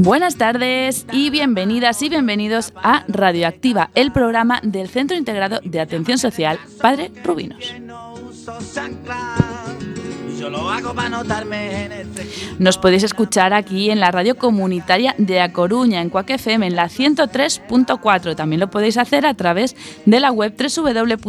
Buenas 0.00 0.36
tardes 0.36 1.06
y 1.10 1.28
bienvenidas 1.30 2.00
y 2.02 2.08
bienvenidos 2.08 2.72
a 2.76 3.04
Radioactiva, 3.08 3.90
el 3.96 4.12
programa 4.12 4.60
del 4.62 4.88
Centro 4.88 5.16
Integrado 5.16 5.58
de 5.64 5.80
Atención 5.80 6.18
Social 6.18 6.56
Padre 6.80 7.10
Rubinos. 7.24 7.74
Nos 12.60 12.78
podéis 12.78 13.02
escuchar 13.02 13.52
aquí 13.52 13.90
en 13.90 13.98
la 13.98 14.12
radio 14.12 14.36
comunitaria 14.36 15.16
de 15.18 15.40
A 15.40 15.52
Coruña, 15.52 16.00
en 16.00 16.10
Cuac 16.10 16.30
FM, 16.30 16.68
en 16.68 16.76
la 16.76 16.88
103.4. 16.88 18.36
También 18.36 18.60
lo 18.60 18.70
podéis 18.70 18.98
hacer 18.98 19.26
a 19.26 19.34
través 19.34 19.74
de 20.06 20.20
la 20.20 20.30
web 20.30 20.54
www.cuacfm.org. 20.56 21.28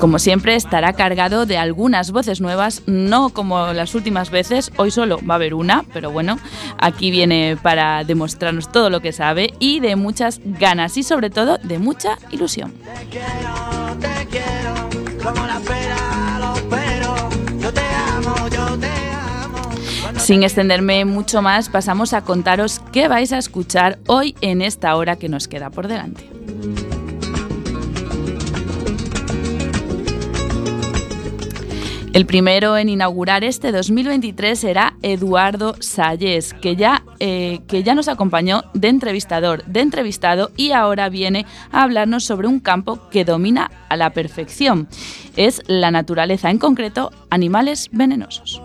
Como 0.00 0.18
siempre, 0.18 0.54
estará 0.56 0.92
cargado 0.92 1.46
de 1.46 1.56
algunas 1.56 2.10
voces 2.10 2.42
nuevas, 2.42 2.82
no 2.86 3.30
como 3.30 3.72
las 3.72 3.94
últimas 3.94 4.30
veces, 4.30 4.70
hoy 4.76 4.90
solo 4.90 5.18
va 5.28 5.34
a 5.34 5.36
haber 5.36 5.54
una, 5.54 5.84
pero 5.94 6.10
bueno, 6.10 6.38
aquí 6.78 7.10
viene 7.10 7.56
para 7.62 8.04
demostrarnos 8.04 8.70
todo 8.70 8.90
lo 8.90 9.00
que 9.00 9.12
sabe 9.12 9.54
y 9.58 9.80
de 9.80 9.96
muchas 9.96 10.40
ganas 10.44 10.98
y 10.98 11.02
sobre 11.02 11.30
todo 11.30 11.58
de 11.62 11.78
mucha 11.78 12.18
ilusión. 12.30 12.74
Sin 20.18 20.42
extenderme 20.42 21.04
mucho 21.04 21.40
más, 21.40 21.68
pasamos 21.70 22.12
a 22.12 22.22
contaros 22.22 22.80
qué 22.92 23.08
vais 23.08 23.32
a 23.32 23.38
escuchar 23.38 23.98
hoy 24.06 24.34
en 24.42 24.60
esta 24.60 24.94
hora 24.96 25.16
que 25.16 25.28
nos 25.28 25.48
queda 25.48 25.70
por 25.70 25.88
delante. 25.88 26.28
El 32.16 32.24
primero 32.24 32.78
en 32.78 32.88
inaugurar 32.88 33.44
este 33.44 33.72
2023 33.72 34.58
será 34.58 34.96
Eduardo 35.02 35.76
Salles, 35.80 36.54
que 36.54 36.74
ya, 36.74 37.02
eh, 37.20 37.60
que 37.68 37.82
ya 37.82 37.94
nos 37.94 38.08
acompañó 38.08 38.62
de 38.72 38.88
entrevistador, 38.88 39.62
de 39.66 39.80
entrevistado 39.80 40.50
y 40.56 40.72
ahora 40.72 41.10
viene 41.10 41.44
a 41.70 41.82
hablarnos 41.82 42.24
sobre 42.24 42.48
un 42.48 42.60
campo 42.60 43.10
que 43.10 43.26
domina 43.26 43.70
a 43.90 43.98
la 43.98 44.14
perfección. 44.14 44.88
Es 45.36 45.60
la 45.66 45.90
naturaleza, 45.90 46.50
en 46.50 46.56
concreto, 46.56 47.12
animales 47.28 47.90
venenosos. 47.92 48.62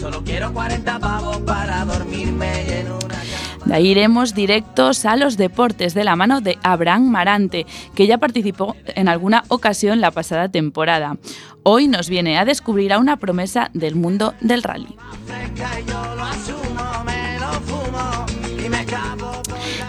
Solo 0.00 0.24
quiero 0.24 0.52
40 0.52 0.98
pavos 0.98 1.36
para 1.42 1.84
dormirme 1.84 2.80
en 2.80 2.90
una 2.90 3.22
de 3.64 3.74
ahí 3.74 3.88
iremos 3.88 4.34
directos 4.34 5.04
a 5.04 5.16
los 5.16 5.36
deportes 5.36 5.94
de 5.94 6.04
la 6.04 6.16
mano 6.16 6.40
de 6.40 6.58
Abraham 6.62 7.08
Marante, 7.08 7.66
que 7.94 8.06
ya 8.06 8.18
participó 8.18 8.76
en 8.86 9.08
alguna 9.08 9.44
ocasión 9.48 10.00
la 10.00 10.10
pasada 10.10 10.48
temporada. 10.48 11.16
Hoy 11.62 11.88
nos 11.88 12.08
viene 12.08 12.38
a 12.38 12.44
descubrir 12.44 12.92
a 12.92 12.98
una 12.98 13.16
promesa 13.16 13.70
del 13.72 13.94
mundo 13.94 14.34
del 14.40 14.62
rally. 14.62 14.96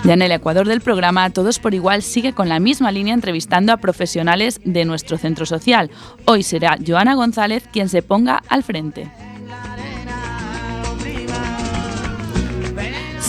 Ya 0.06 0.13
en 0.13 0.22
el 0.22 0.31
Ecuador 0.31 0.68
del 0.68 0.81
programa, 0.81 1.31
Todos 1.31 1.57
por 1.57 1.74
Igual 1.74 2.03
sigue 2.03 2.34
con 2.34 2.47
la 2.47 2.59
misma 2.59 2.92
línea 2.92 3.16
entrevistando 3.16 3.74
a 3.74 3.78
profesionales 3.78 4.62
de 4.63 4.86
nuestro 4.86 5.18
centro 5.18 5.47
social. 5.47 5.90
Hoy 6.25 6.44
será 6.44 6.78
Joana 6.86 7.16
González 7.16 7.68
quien 7.74 7.90
se 7.90 8.03
ponga 8.03 8.44
al 8.47 8.62
frente. 8.62 9.09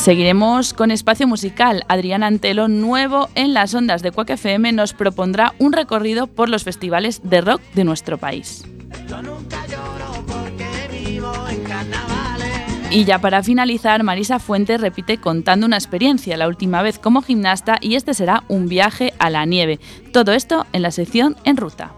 Seguiremos 0.06 0.72
con 0.72 0.93
espacio 0.93 1.27
musical. 1.27 1.83
Adrián 1.89 2.22
Antelo, 2.22 2.69
nuevo 2.69 3.28
en 3.34 3.55
las 3.55 3.75
ondas 3.75 4.03
de 4.03 4.12
Cuac 4.12 4.31
FM, 4.31 4.71
nos 4.71 4.93
propondrá 4.93 5.55
un 5.59 5.72
recorrido 5.72 6.28
por 6.28 6.49
los 6.49 6.62
festivales 6.62 7.22
de 7.25 7.41
rock 7.41 7.61
de 7.75 7.83
nuestro 7.83 8.16
país. 8.16 8.65
Y 12.93 13.05
ya 13.05 13.19
para 13.19 13.43
finalizar, 13.43 14.05
Marisa 14.05 14.39
Fuentes 14.39 14.81
repite 14.81 15.19
contando 15.19 15.66
una 15.66 15.77
experiencia, 15.77 16.37
la 16.37 16.47
última 16.47 16.83
vez 16.83 17.00
como 17.00 17.21
gimnasta, 17.21 17.78
y 17.81 17.97
este 17.97 18.15
será 18.15 18.45
un 18.47 18.69
viaje 18.69 19.12
a 19.19 19.28
la 19.28 19.45
nieve. 19.45 19.81
Todo 20.12 20.34
esto 20.34 20.66
en 20.72 20.83
la 20.83 20.93
sección 20.93 21.34
En 21.43 21.56
Ruta. 21.56 21.91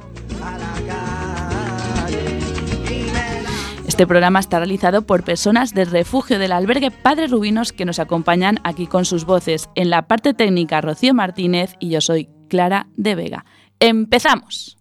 Este 3.99 4.07
programa 4.07 4.39
está 4.39 4.59
realizado 4.59 5.03
por 5.03 5.25
personas 5.25 5.75
del 5.75 5.91
refugio 5.91 6.39
del 6.39 6.53
albergue 6.53 6.93
Padre 6.93 7.27
Rubinos 7.27 7.73
que 7.73 7.85
nos 7.85 7.99
acompañan 7.99 8.61
aquí 8.63 8.87
con 8.87 9.05
sus 9.05 9.25
voces. 9.25 9.71
En 9.75 9.91
la 9.91 10.07
parte 10.07 10.35
técnica, 10.35 10.81
Rocío 10.81 11.15
Martínez 11.15 11.75
y 11.81 11.89
yo 11.91 12.01
soy 12.01 12.29
Clara 12.49 12.87
de 12.95 13.17
Vega. 13.17 13.45
¡Empezamos! 13.81 14.78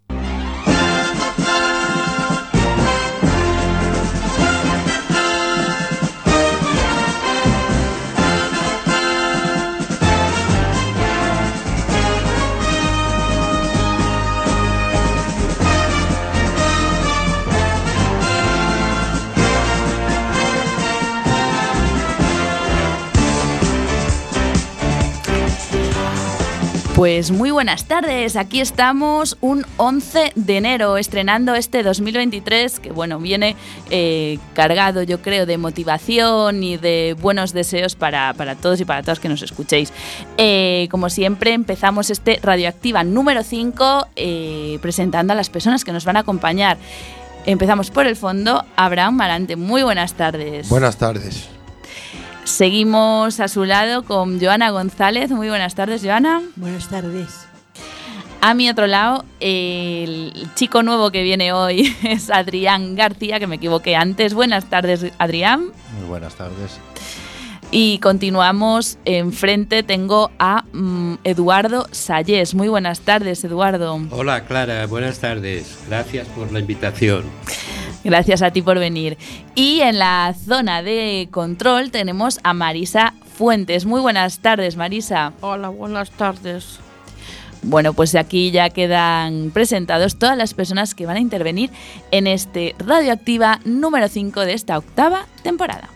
Pues 26.97 27.30
muy 27.30 27.52
buenas 27.52 27.85
tardes, 27.85 28.35
aquí 28.35 28.59
estamos 28.59 29.38
un 29.40 29.68
11 29.78 30.31
de 30.34 30.58
enero 30.58 30.97
estrenando 30.97 31.53
este 31.53 31.84
2023 31.84 32.80
que 32.80 32.91
bueno, 32.91 33.19
viene 33.19 33.56
eh, 33.91 34.40
cargado 34.56 35.03
yo 35.03 35.22
creo 35.22 35.46
de 35.46 35.59
motivación 35.59 36.63
y 36.63 36.78
de 36.78 37.16
buenos 37.22 37.53
deseos 37.53 37.94
para, 37.94 38.34
todos 38.59 38.81
y 38.81 38.85
para 38.85 39.03
todas 39.03 39.19
que 39.19 39.30
nos 39.30 39.44
escuchéis. 39.44 39.94
Eh, 40.40 40.88
como 40.90 41.12
siempre 41.12 41.53
empezamos 41.53 42.09
este 42.09 42.40
Radioactiva 42.41 43.03
número 43.03 43.44
5 43.44 44.08
eh, 44.16 44.79
presentando 44.81 45.34
a 45.34 45.35
las 45.35 45.52
personas 45.52 45.85
que 45.85 45.91
nos 45.91 46.03
van 46.03 46.18
a 46.18 46.22
acompañar. 46.22 46.79
Empezamos 47.46 47.91
por 47.91 48.08
el 48.08 48.16
fondo, 48.16 48.66
Abraham 48.75 49.18
Marante, 49.18 49.56
muy 49.56 49.84
buenas 49.84 50.16
tardes. 50.16 50.68
Buenas 50.68 50.97
tardes. 50.97 51.56
Seguimos 52.47 53.41
a 53.41 53.50
su 53.50 53.66
lado 53.66 54.03
con 54.03 54.40
Joana 54.40 54.69
González. 54.69 55.31
Muy 55.31 55.50
buenas 55.50 55.75
tardes, 55.75 56.02
Joana. 56.02 56.41
Buenas 56.56 56.90
tardes. 56.90 57.46
A 58.40 58.53
mi 58.53 58.69
otro 58.69 58.88
lado, 58.88 59.25
el 59.41 60.31
chico 60.56 60.81
nuevo 60.81 61.12
que 61.12 61.24
viene 61.24 61.52
hoy 61.52 61.94
es 62.03 62.30
Adrián 62.30 62.96
García, 62.96 63.40
que 63.40 63.47
me 63.47 63.58
equivoqué 63.58 63.97
antes. 63.97 64.34
Buenas 64.34 64.69
tardes, 64.69 65.12
Adrián. 65.18 65.72
Muy 66.00 66.08
buenas 66.08 66.35
tardes. 66.35 66.80
Y 67.69 68.00
continuamos. 68.00 68.97
Enfrente 69.03 69.84
tengo 69.84 70.31
a 70.40 70.64
mm, 70.72 71.16
Eduardo 71.26 71.88
Salles. 71.91 72.55
Muy 72.55 72.70
buenas 72.70 73.02
tardes, 73.02 73.43
Eduardo. 73.43 74.00
Hola, 74.09 74.46
Clara. 74.46 74.85
Buenas 74.88 75.20
tardes. 75.20 75.78
Gracias 75.90 76.28
por 76.29 76.53
la 76.53 76.61
invitación. 76.61 77.26
Gracias 78.07 78.41
a 78.41 78.51
ti 78.51 78.61
por 78.61 78.79
venir. 78.79 79.17
Y 79.53 79.81
en 79.81 79.99
la 79.99 80.33
zona 80.33 80.81
de 80.81 81.27
control 81.29 81.91
tenemos 81.91 82.39
a 82.41 82.53
Marisa 82.53 83.13
Fuentes. 83.35 83.85
Muy 83.85 83.99
buenas 83.99 84.39
tardes, 84.39 84.77
Marisa. 84.77 85.33
Hola, 85.41 85.67
buenas 85.67 86.09
tardes. 86.11 86.79
Bueno, 87.63 87.91
pues 87.91 88.15
aquí 88.15 88.51
ya 88.51 88.69
quedan 88.69 89.51
presentados 89.53 90.17
todas 90.17 90.37
las 90.37 90.53
personas 90.53 90.95
que 90.95 91.05
van 91.05 91.17
a 91.17 91.19
intervenir 91.19 91.69
en 92.11 92.27
este 92.27 92.75
Radioactiva 92.79 93.59
número 93.65 94.07
5 94.07 94.39
de 94.45 94.53
esta 94.53 94.77
octava 94.77 95.25
temporada. 95.43 95.89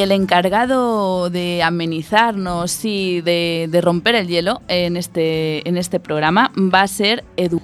El 0.00 0.12
encargado 0.12 1.30
de 1.30 1.62
amenizarnos 1.62 2.84
y 2.84 3.20
de, 3.20 3.80
romper 3.82 4.14
el 4.14 4.28
hielo 4.28 4.62
en 4.68 4.96
este, 4.96 5.68
en 5.68 5.76
este 5.76 6.00
programa 6.00 6.52
va 6.56 6.82
a 6.82 6.88
ser 6.88 7.24
Edu 7.36 7.60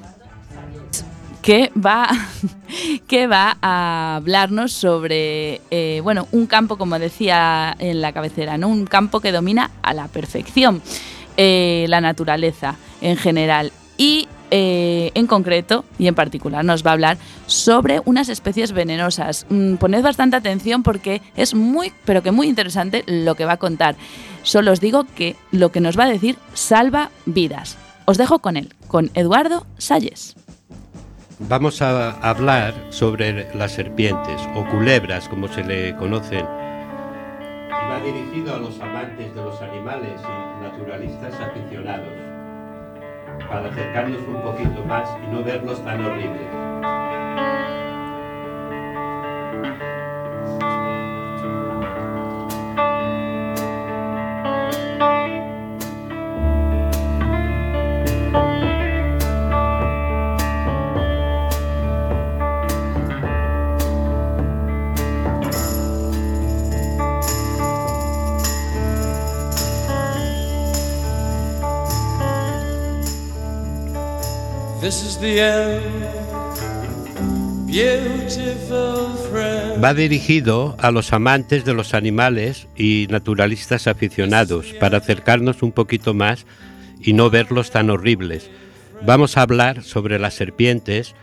que 1.43 1.73
va, 1.75 2.09
que 3.09 3.27
va 3.27 3.57
a 3.63 4.17
hablarnos 4.17 4.73
sobre 4.73 5.61
eh, 5.71 6.01
bueno, 6.03 6.29
un 6.33 6.47
campo, 6.47 6.77
como 6.77 6.99
decía 6.99 7.75
en 7.79 8.01
la 8.01 8.13
cabecera, 8.13 8.55
un 8.67 8.87
campo 8.87 9.21
que 9.21 9.33
domina 9.33 9.71
a 9.83 9.95
la 9.95 10.09
perfección 10.09 10.83
eh, 11.37 11.87
la 11.89 12.01
naturaleza 12.01 12.77
en 13.01 13.17
general. 13.17 13.73
Y 13.97 14.29
eh, 14.51 15.11
en 15.15 15.27
concreto 15.27 15.85
y 15.99 16.07
en 16.07 16.15
particular 16.15 16.65
nos 16.65 16.85
va 16.85 16.91
a 16.91 16.95
hablar 16.95 17.19
sobre 17.47 18.01
unas 18.05 18.29
especies 18.29 18.73
venenosas. 18.73 19.47
Mm, 19.49 19.77
poned 19.77 20.03
bastante 20.03 20.37
atención 20.37 20.83
porque 20.83 21.23
es 21.37 21.55
muy, 21.55 21.93
pero 22.05 22.23
que 22.23 22.33
muy 22.33 22.49
interesante 22.49 23.05
lo 23.07 23.35
que 23.35 23.45
va 23.45 23.53
a 23.53 23.59
contar. 23.59 23.97
Solo 24.43 24.73
os 24.73 24.81
digo 24.81 25.07
que 25.15 25.37
lo 25.51 25.71
que 25.71 25.81
nos 25.81 25.99
va 25.99 26.05
a 26.05 26.09
decir 26.09 26.37
salva 26.55 27.11
vidas. 27.27 27.77
Os 28.07 28.19
dejo 28.19 28.41
con 28.41 28.57
él, 28.57 28.75
con 28.89 29.11
Eduardo 29.15 29.67
Salles. 29.79 30.35
Vamos 31.49 31.81
a 31.81 32.11
hablar 32.21 32.75
sobre 32.91 33.55
las 33.55 33.73
serpientes 33.73 34.43
o 34.55 34.65
culebras, 34.67 35.27
como 35.29 35.49
se 35.49 35.65
le 35.65 35.97
conocen. 35.97 36.45
Va 36.45 37.99
dirigido 38.05 38.55
a 38.55 38.59
los 38.59 38.79
amantes 38.79 39.35
de 39.35 39.43
los 39.43 39.61
animales 39.63 40.21
y 40.21 40.63
naturalistas 40.63 41.35
aficionados, 41.41 42.13
para 43.49 43.69
acercarnos 43.69 44.23
un 44.27 44.43
poquito 44.43 44.85
más 44.85 45.09
y 45.23 45.27
no 45.31 45.43
verlos 45.43 45.85
tan 45.85 46.05
horribles. 46.05 46.49
Va 79.83 79.95
dirigido 79.95 80.77
a 80.79 80.91
los 80.91 81.13
amantes 81.13 81.65
de 81.65 81.75
los 81.75 81.95
animales 81.95 82.67
y 82.77 83.07
naturalistas 83.11 83.87
aficionados, 83.87 84.73
para 84.81 84.99
acercarnos 84.99 85.63
un 85.63 85.73
poquito 85.73 86.15
más 86.15 86.47
y 87.01 87.13
no 87.13 87.31
verlos 87.31 87.71
tan 87.71 87.91
horribles. 87.91 88.51
Vamos 89.03 89.37
a 89.37 89.43
hablar 89.43 89.83
sobre 89.83 90.19
las 90.19 90.35
serpientes 90.35 91.15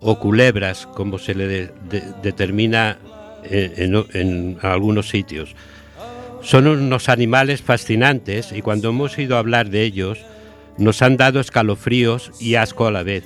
o 0.00 0.18
culebras, 0.18 0.86
como 0.86 1.18
se 1.18 1.34
le 1.34 1.46
de- 1.46 1.70
de- 1.90 2.04
determina 2.22 2.98
en, 3.44 3.94
en- 3.94 4.06
en 4.14 4.58
algunos 4.62 5.08
sitios. 5.08 5.54
Son 6.42 6.66
unos 6.66 7.08
animales 7.08 7.62
fascinantes 7.62 8.52
y 8.52 8.62
cuando 8.62 8.88
hemos 8.88 9.18
ido 9.18 9.36
a 9.36 9.40
hablar 9.40 9.70
de 9.70 9.82
ellos, 9.82 10.18
nos 10.78 11.02
han 11.02 11.16
dado 11.16 11.40
escalofríos 11.40 12.32
y 12.40 12.54
asco 12.54 12.86
a 12.86 12.90
la 12.90 13.02
vez. 13.02 13.24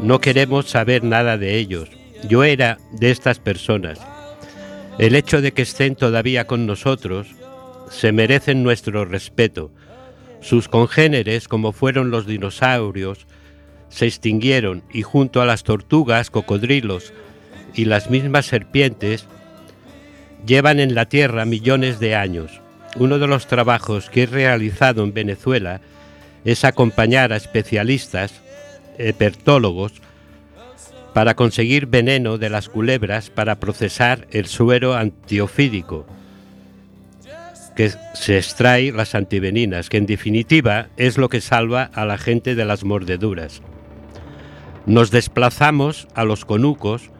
No 0.00 0.20
queremos 0.20 0.68
saber 0.68 1.04
nada 1.04 1.38
de 1.38 1.58
ellos. 1.58 1.88
Yo 2.28 2.44
era 2.44 2.78
de 2.92 3.10
estas 3.10 3.38
personas. 3.38 4.00
El 4.98 5.14
hecho 5.14 5.40
de 5.40 5.52
que 5.52 5.62
estén 5.62 5.96
todavía 5.96 6.46
con 6.46 6.66
nosotros 6.66 7.28
se 7.90 8.12
merecen 8.12 8.62
nuestro 8.62 9.04
respeto. 9.04 9.70
Sus 10.40 10.68
congéneres, 10.68 11.46
como 11.46 11.72
fueron 11.72 12.10
los 12.10 12.26
dinosaurios, 12.26 13.26
se 13.88 14.06
extinguieron 14.06 14.82
y 14.92 15.02
junto 15.02 15.40
a 15.40 15.46
las 15.46 15.62
tortugas, 15.62 16.30
cocodrilos 16.30 17.12
y 17.74 17.84
las 17.84 18.10
mismas 18.10 18.46
serpientes, 18.46 19.26
llevan 20.46 20.80
en 20.80 20.94
la 20.94 21.06
Tierra 21.06 21.44
millones 21.44 22.00
de 22.00 22.14
años. 22.16 22.60
Uno 22.96 23.18
de 23.18 23.26
los 23.26 23.46
trabajos 23.46 24.10
que 24.10 24.24
he 24.24 24.26
realizado 24.26 25.04
en 25.04 25.14
Venezuela 25.14 25.80
es 26.44 26.64
acompañar 26.64 27.32
a 27.32 27.36
especialistas, 27.36 28.40
herpetólogos, 28.98 29.92
para 31.12 31.34
conseguir 31.34 31.86
veneno 31.86 32.38
de 32.38 32.50
las 32.50 32.68
culebras 32.68 33.30
para 33.30 33.60
procesar 33.60 34.26
el 34.30 34.46
suero 34.46 34.94
antiofídico, 34.94 36.06
que 37.76 37.92
se 38.14 38.38
extrae 38.38 38.92
las 38.92 39.14
antiveninas, 39.14 39.88
que 39.88 39.98
en 39.98 40.06
definitiva 40.06 40.88
es 40.96 41.18
lo 41.18 41.28
que 41.28 41.40
salva 41.40 41.90
a 41.94 42.04
la 42.04 42.18
gente 42.18 42.54
de 42.54 42.64
las 42.64 42.84
mordeduras. 42.84 43.62
Nos 44.86 45.10
desplazamos 45.10 46.08
a 46.14 46.24
los 46.24 46.44
conucos, 46.44 47.10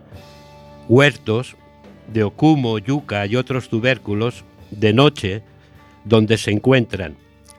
huertos 0.88 1.56
de 2.12 2.24
ocumo, 2.24 2.78
yuca 2.78 3.26
y 3.26 3.36
otros 3.36 3.68
tubérculos 3.68 4.44
de 4.70 4.92
noche 4.92 5.42
donde 6.04 6.36
se 6.38 6.50
encuentran. 6.50 7.16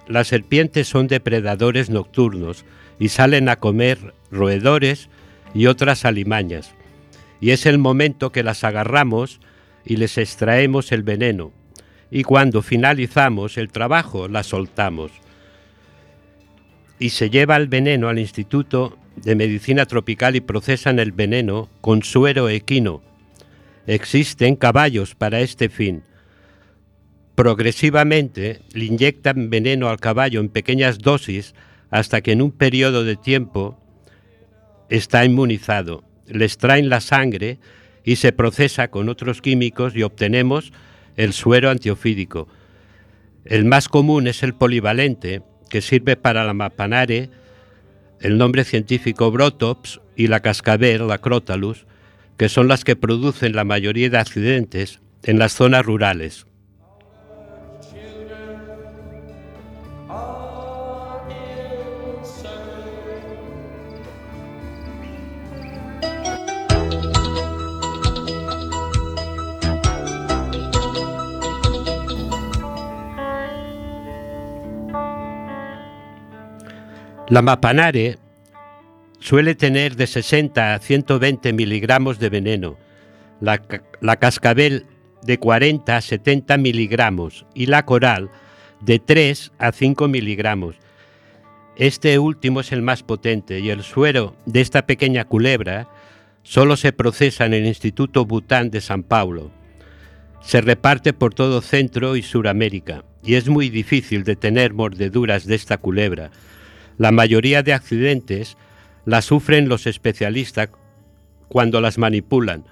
Las 0.07 0.27
serpientes 0.27 0.87
son 0.87 1.07
depredadores 1.07 1.89
nocturnos 1.89 2.65
y 2.99 3.09
salen 3.09 3.49
a 3.49 3.57
comer 3.57 4.13
roedores 4.31 5.09
y 5.53 5.67
otras 5.67 6.05
alimañas. 6.05 6.73
Y 7.39 7.51
es 7.51 7.65
el 7.65 7.77
momento 7.77 8.31
que 8.31 8.43
las 8.43 8.63
agarramos 8.63 9.39
y 9.85 9.97
les 9.97 10.17
extraemos 10.17 10.91
el 10.91 11.03
veneno. 11.03 11.51
Y 12.11 12.23
cuando 12.23 12.61
finalizamos 12.61 13.57
el 13.57 13.69
trabajo, 13.69 14.27
las 14.27 14.47
soltamos. 14.47 15.11
Y 16.99 17.09
se 17.09 17.29
lleva 17.29 17.57
el 17.57 17.67
veneno 17.67 18.07
al 18.07 18.19
Instituto 18.19 18.97
de 19.15 19.35
Medicina 19.35 19.85
Tropical 19.85 20.35
y 20.35 20.41
procesan 20.41 20.99
el 20.99 21.11
veneno 21.11 21.69
con 21.81 22.03
suero 22.03 22.49
equino. 22.49 23.01
Existen 23.87 24.55
caballos 24.55 25.15
para 25.15 25.41
este 25.41 25.69
fin. 25.69 26.03
Progresivamente 27.35 28.61
le 28.73 28.85
inyectan 28.85 29.49
veneno 29.49 29.89
al 29.89 29.99
caballo 29.99 30.39
en 30.39 30.49
pequeñas 30.49 30.99
dosis 30.99 31.55
hasta 31.89 32.21
que 32.21 32.31
en 32.31 32.41
un 32.41 32.51
periodo 32.51 33.03
de 33.03 33.15
tiempo 33.15 33.79
está 34.89 35.25
inmunizado. 35.25 36.03
Le 36.27 36.45
extraen 36.45 36.89
la 36.89 37.01
sangre 37.01 37.59
y 38.03 38.17
se 38.17 38.33
procesa 38.33 38.89
con 38.89 39.09
otros 39.09 39.41
químicos 39.41 39.95
y 39.95 40.03
obtenemos 40.03 40.71
el 41.15 41.33
suero 41.33 41.69
antiofídico. 41.69 42.47
El 43.45 43.65
más 43.65 43.89
común 43.89 44.27
es 44.27 44.43
el 44.43 44.53
polivalente, 44.53 45.41
que 45.69 45.81
sirve 45.81 46.15
para 46.15 46.43
la 46.45 46.53
mapanare, 46.53 47.29
el 48.21 48.37
nombre 48.37 48.63
científico 48.63 49.31
Brotops 49.31 50.01
y 50.15 50.27
la 50.27 50.41
cascabel, 50.41 51.07
la 51.07 51.17
Crotalus, 51.17 51.87
que 52.37 52.47
son 52.47 52.67
las 52.67 52.83
que 52.83 52.95
producen 52.95 53.55
la 53.55 53.63
mayoría 53.63 54.09
de 54.09 54.17
accidentes 54.17 55.01
en 55.23 55.39
las 55.39 55.53
zonas 55.53 55.85
rurales. 55.85 56.45
La 77.29 77.41
mapanare 77.41 78.17
suele 79.19 79.55
tener 79.55 79.95
de 79.95 80.07
60 80.07 80.73
a 80.75 80.79
120 80.79 81.53
miligramos 81.53 82.19
de 82.19 82.29
veneno, 82.29 82.77
la, 83.39 83.59
ca- 83.59 83.83
la 84.01 84.17
cascabel 84.17 84.85
de 85.23 85.39
40 85.39 85.95
a 85.95 86.01
70 86.01 86.57
miligramos 86.57 87.45
y 87.53 87.67
la 87.67 87.85
coral 87.85 88.29
de 88.81 88.99
3 88.99 89.51
a 89.57 89.71
5 89.71 90.07
miligramos. 90.09 90.75
Este 91.75 92.19
último 92.19 92.59
es 92.59 92.71
el 92.71 92.81
más 92.81 93.01
potente 93.03 93.59
y 93.59 93.69
el 93.69 93.83
suero 93.83 94.35
de 94.45 94.61
esta 94.61 94.85
pequeña 94.85 95.25
culebra 95.25 95.87
solo 96.43 96.75
se 96.75 96.91
procesa 96.91 97.45
en 97.45 97.53
el 97.53 97.65
Instituto 97.65 98.25
Bután 98.25 98.69
de 98.69 98.81
San 98.81 99.01
Paulo. 99.03 99.49
Se 100.41 100.59
reparte 100.59 101.13
por 101.13 101.33
todo 101.33 101.61
Centro 101.61 102.17
y 102.17 102.21
Suramérica 102.21 103.05
y 103.23 103.35
es 103.35 103.47
muy 103.47 103.69
difícil 103.69 104.25
detener 104.25 104.73
mordeduras 104.73 105.45
de 105.47 105.55
esta 105.55 105.77
culebra. 105.77 106.31
La 106.97 107.11
mayoría 107.11 107.63
de 107.63 107.73
accidentes 107.73 108.57
las 109.05 109.25
sufren 109.25 109.67
los 109.67 109.87
especialistas 109.87 110.69
cuando 111.47 111.81
las 111.81 111.97
manipulan. 111.97 112.65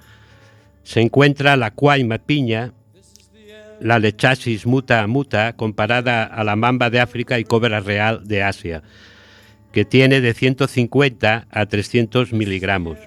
Se 0.82 1.00
encuentra 1.00 1.56
la 1.56 1.70
cuaima 1.72 2.18
piña, 2.18 2.72
la 3.80 3.98
lechasis 3.98 4.66
muta 4.66 5.06
muta 5.06 5.54
comparada 5.54 6.24
a 6.24 6.44
la 6.44 6.56
mamba 6.56 6.90
de 6.90 7.00
África 7.00 7.38
y 7.38 7.44
cobra 7.44 7.80
real 7.80 8.22
de 8.24 8.42
Asia, 8.42 8.82
que 9.72 9.84
tiene 9.84 10.20
de 10.20 10.34
150 10.34 11.46
a 11.50 11.66
300 11.66 12.32
miligramos. 12.32 12.98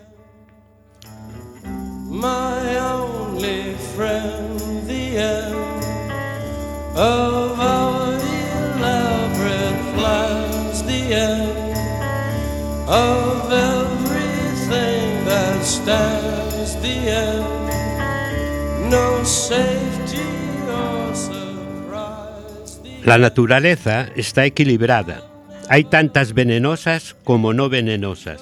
La 23.03 23.17
naturaleza 23.19 24.09
está 24.15 24.45
equilibrada. 24.45 25.21
Hay 25.69 25.83
tantas 25.83 26.33
venenosas 26.33 27.15
como 27.23 27.53
no 27.53 27.69
venenosas. 27.69 28.41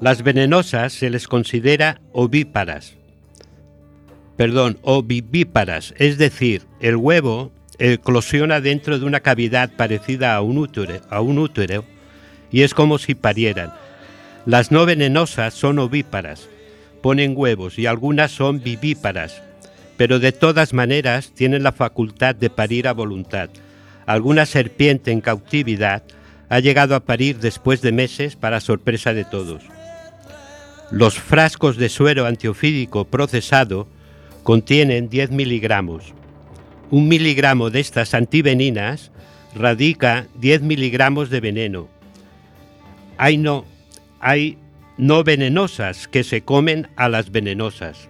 Las 0.00 0.22
venenosas 0.22 0.92
se 0.92 1.08
les 1.08 1.26
considera 1.26 2.00
ovíparas. 2.12 2.94
Perdón, 4.36 4.78
ovivíparas, 4.82 5.94
es 5.96 6.18
decir, 6.18 6.66
el 6.80 6.96
huevo 6.96 7.52
eclosiona 7.78 8.60
dentro 8.60 8.98
de 8.98 9.04
una 9.04 9.20
cavidad 9.20 9.70
parecida 9.76 10.34
a 10.34 10.42
un 10.42 10.58
útero, 10.58 11.00
a 11.10 11.20
un 11.20 11.38
útero 11.38 11.84
y 12.50 12.62
es 12.62 12.74
como 12.74 12.98
si 12.98 13.14
parieran. 13.14 13.72
Las 14.46 14.70
no 14.70 14.86
venenosas 14.86 15.54
son 15.54 15.78
ovíparas, 15.78 16.48
ponen 17.02 17.34
huevos 17.36 17.78
y 17.78 17.86
algunas 17.86 18.30
son 18.30 18.62
vivíparas, 18.62 19.42
pero 19.96 20.18
de 20.18 20.32
todas 20.32 20.72
maneras 20.72 21.32
tienen 21.34 21.62
la 21.62 21.72
facultad 21.72 22.34
de 22.34 22.50
parir 22.50 22.88
a 22.88 22.92
voluntad. 22.92 23.50
Alguna 24.06 24.46
serpiente 24.46 25.10
en 25.10 25.20
cautividad 25.20 26.02
ha 26.48 26.60
llegado 26.60 26.94
a 26.94 27.00
parir 27.00 27.38
después 27.38 27.82
de 27.82 27.92
meses 27.92 28.36
para 28.36 28.60
sorpresa 28.60 29.12
de 29.14 29.24
todos. 29.24 29.62
Los 30.92 31.18
frascos 31.18 31.76
de 31.76 31.88
suero 31.88 32.26
antiofídico 32.26 33.04
procesado 33.04 33.88
contienen 34.44 35.08
10 35.08 35.32
miligramos. 35.32 36.14
Un 36.90 37.08
miligramo 37.08 37.70
de 37.70 37.80
estas 37.80 38.14
antiveninas 38.14 39.10
radica 39.54 40.26
10 40.36 40.62
miligramos 40.62 41.30
de 41.30 41.40
veneno. 41.40 41.88
Hay 43.18 43.38
no, 43.38 43.64
hay 44.20 44.58
no 44.96 45.24
venenosas 45.24 46.06
que 46.06 46.22
se 46.22 46.42
comen 46.42 46.88
a 46.94 47.08
las 47.08 47.32
venenosas. 47.32 48.08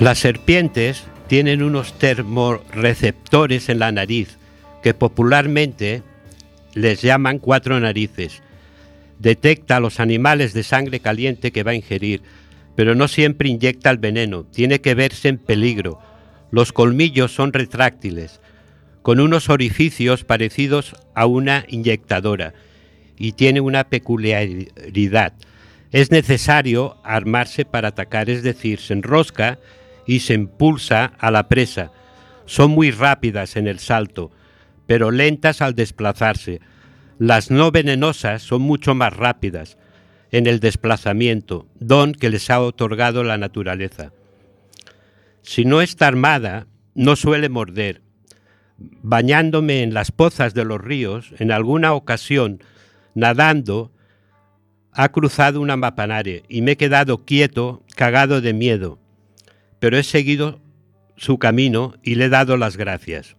Las 0.00 0.18
serpientes 0.18 1.04
tienen 1.26 1.62
unos 1.62 1.98
termorreceptores 1.98 3.68
en 3.68 3.78
la 3.78 3.92
nariz 3.92 4.38
que 4.82 4.94
popularmente 4.94 6.02
les 6.74 7.00
llaman 7.00 7.38
cuatro 7.38 7.80
narices. 7.80 8.42
Detecta 9.18 9.76
a 9.76 9.80
los 9.80 10.00
animales 10.00 10.52
de 10.52 10.62
sangre 10.62 11.00
caliente 11.00 11.52
que 11.52 11.62
va 11.62 11.70
a 11.70 11.76
ingerir, 11.76 12.22
pero 12.76 12.94
no 12.94 13.08
siempre 13.08 13.48
inyecta 13.48 13.90
el 13.90 13.98
veneno, 13.98 14.44
tiene 14.44 14.80
que 14.80 14.94
verse 14.94 15.28
en 15.28 15.38
peligro. 15.38 16.00
Los 16.50 16.72
colmillos 16.72 17.32
son 17.32 17.52
retráctiles, 17.52 18.40
con 19.02 19.20
unos 19.20 19.48
orificios 19.48 20.24
parecidos 20.24 20.94
a 21.14 21.26
una 21.26 21.64
inyectadora, 21.68 22.54
y 23.16 23.32
tiene 23.32 23.60
una 23.60 23.84
peculiaridad. 23.84 25.34
Es 25.92 26.10
necesario 26.10 26.96
armarse 27.04 27.64
para 27.64 27.88
atacar, 27.88 28.28
es 28.28 28.42
decir, 28.42 28.80
se 28.80 28.92
enrosca 28.92 29.58
y 30.06 30.20
se 30.20 30.34
impulsa 30.34 31.12
a 31.18 31.30
la 31.30 31.48
presa. 31.48 31.92
Son 32.46 32.70
muy 32.70 32.90
rápidas 32.90 33.56
en 33.56 33.66
el 33.66 33.78
salto, 33.78 34.30
pero 34.86 35.10
lentas 35.10 35.62
al 35.62 35.74
desplazarse. 35.74 36.60
Las 37.18 37.50
no 37.50 37.70
venenosas 37.70 38.42
son 38.42 38.62
mucho 38.62 38.94
más 38.94 39.14
rápidas 39.16 39.78
en 40.30 40.46
el 40.46 40.60
desplazamiento, 40.60 41.66
don 41.78 42.12
que 42.12 42.28
les 42.28 42.50
ha 42.50 42.60
otorgado 42.60 43.22
la 43.22 43.38
naturaleza. 43.38 44.12
Si 45.42 45.64
no 45.64 45.80
está 45.80 46.08
armada, 46.08 46.66
no 46.94 47.16
suele 47.16 47.48
morder. 47.48 48.02
Bañándome 48.76 49.82
en 49.82 49.94
las 49.94 50.10
pozas 50.10 50.54
de 50.54 50.64
los 50.64 50.80
ríos, 50.80 51.32
en 51.38 51.52
alguna 51.52 51.92
ocasión, 51.92 52.60
nadando, 53.14 53.92
ha 54.90 55.10
cruzado 55.10 55.60
una 55.60 55.76
mapanare 55.76 56.42
y 56.48 56.62
me 56.62 56.72
he 56.72 56.76
quedado 56.76 57.24
quieto, 57.24 57.84
cagado 57.94 58.40
de 58.40 58.52
miedo 58.52 58.98
pero 59.84 59.98
he 59.98 60.02
seguido 60.02 60.62
su 61.18 61.38
camino 61.38 61.92
y 62.02 62.14
le 62.14 62.24
he 62.24 62.28
dado 62.30 62.56
las 62.56 62.78
gracias. 62.78 63.36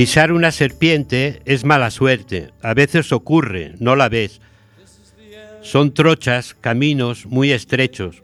Pisar 0.00 0.32
una 0.32 0.50
serpiente 0.50 1.42
es 1.44 1.66
mala 1.66 1.90
suerte, 1.90 2.52
a 2.62 2.72
veces 2.72 3.12
ocurre, 3.12 3.74
no 3.80 3.96
la 3.96 4.08
ves. 4.08 4.40
Son 5.60 5.92
trochas, 5.92 6.56
caminos 6.58 7.26
muy 7.26 7.52
estrechos, 7.52 8.22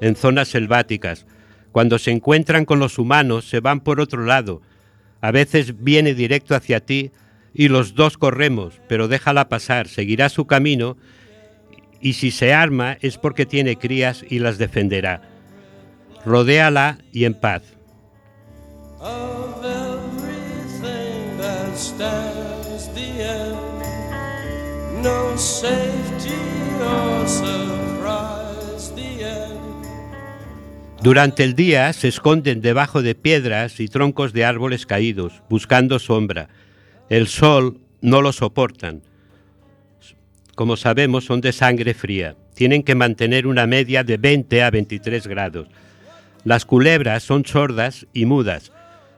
en 0.00 0.16
zonas 0.16 0.48
selváticas. 0.48 1.24
Cuando 1.70 2.00
se 2.00 2.10
encuentran 2.10 2.64
con 2.64 2.80
los 2.80 2.98
humanos 2.98 3.48
se 3.48 3.60
van 3.60 3.82
por 3.82 4.00
otro 4.00 4.24
lado. 4.24 4.62
A 5.20 5.30
veces 5.30 5.84
viene 5.84 6.14
directo 6.14 6.56
hacia 6.56 6.80
ti 6.80 7.12
y 7.54 7.68
los 7.68 7.94
dos 7.94 8.18
corremos, 8.18 8.80
pero 8.88 9.06
déjala 9.06 9.48
pasar, 9.48 9.86
seguirá 9.86 10.28
su 10.28 10.48
camino 10.48 10.96
y 12.00 12.14
si 12.14 12.32
se 12.32 12.52
arma 12.52 12.98
es 13.00 13.16
porque 13.16 13.46
tiene 13.46 13.76
crías 13.76 14.24
y 14.28 14.40
las 14.40 14.58
defenderá. 14.58 15.22
Rodéala 16.26 16.98
y 17.12 17.26
en 17.26 17.34
paz. 17.34 17.62
Durante 31.02 31.42
el 31.42 31.54
día 31.54 31.92
se 31.92 32.06
esconden 32.06 32.60
debajo 32.60 33.02
de 33.02 33.16
piedras 33.16 33.80
y 33.80 33.88
troncos 33.88 34.32
de 34.32 34.44
árboles 34.44 34.86
caídos, 34.86 35.42
buscando 35.48 35.98
sombra. 35.98 36.48
El 37.08 37.26
sol 37.26 37.80
no 38.00 38.22
lo 38.22 38.32
soportan. 38.32 39.02
Como 40.54 40.76
sabemos, 40.76 41.24
son 41.24 41.40
de 41.40 41.50
sangre 41.50 41.94
fría. 41.94 42.36
Tienen 42.54 42.84
que 42.84 42.94
mantener 42.94 43.48
una 43.48 43.66
media 43.66 44.04
de 44.04 44.16
20 44.18 44.62
a 44.62 44.70
23 44.70 45.26
grados. 45.26 45.66
Las 46.44 46.64
culebras 46.64 47.24
son 47.24 47.44
sordas 47.44 48.06
y 48.12 48.24
mudas, 48.24 48.70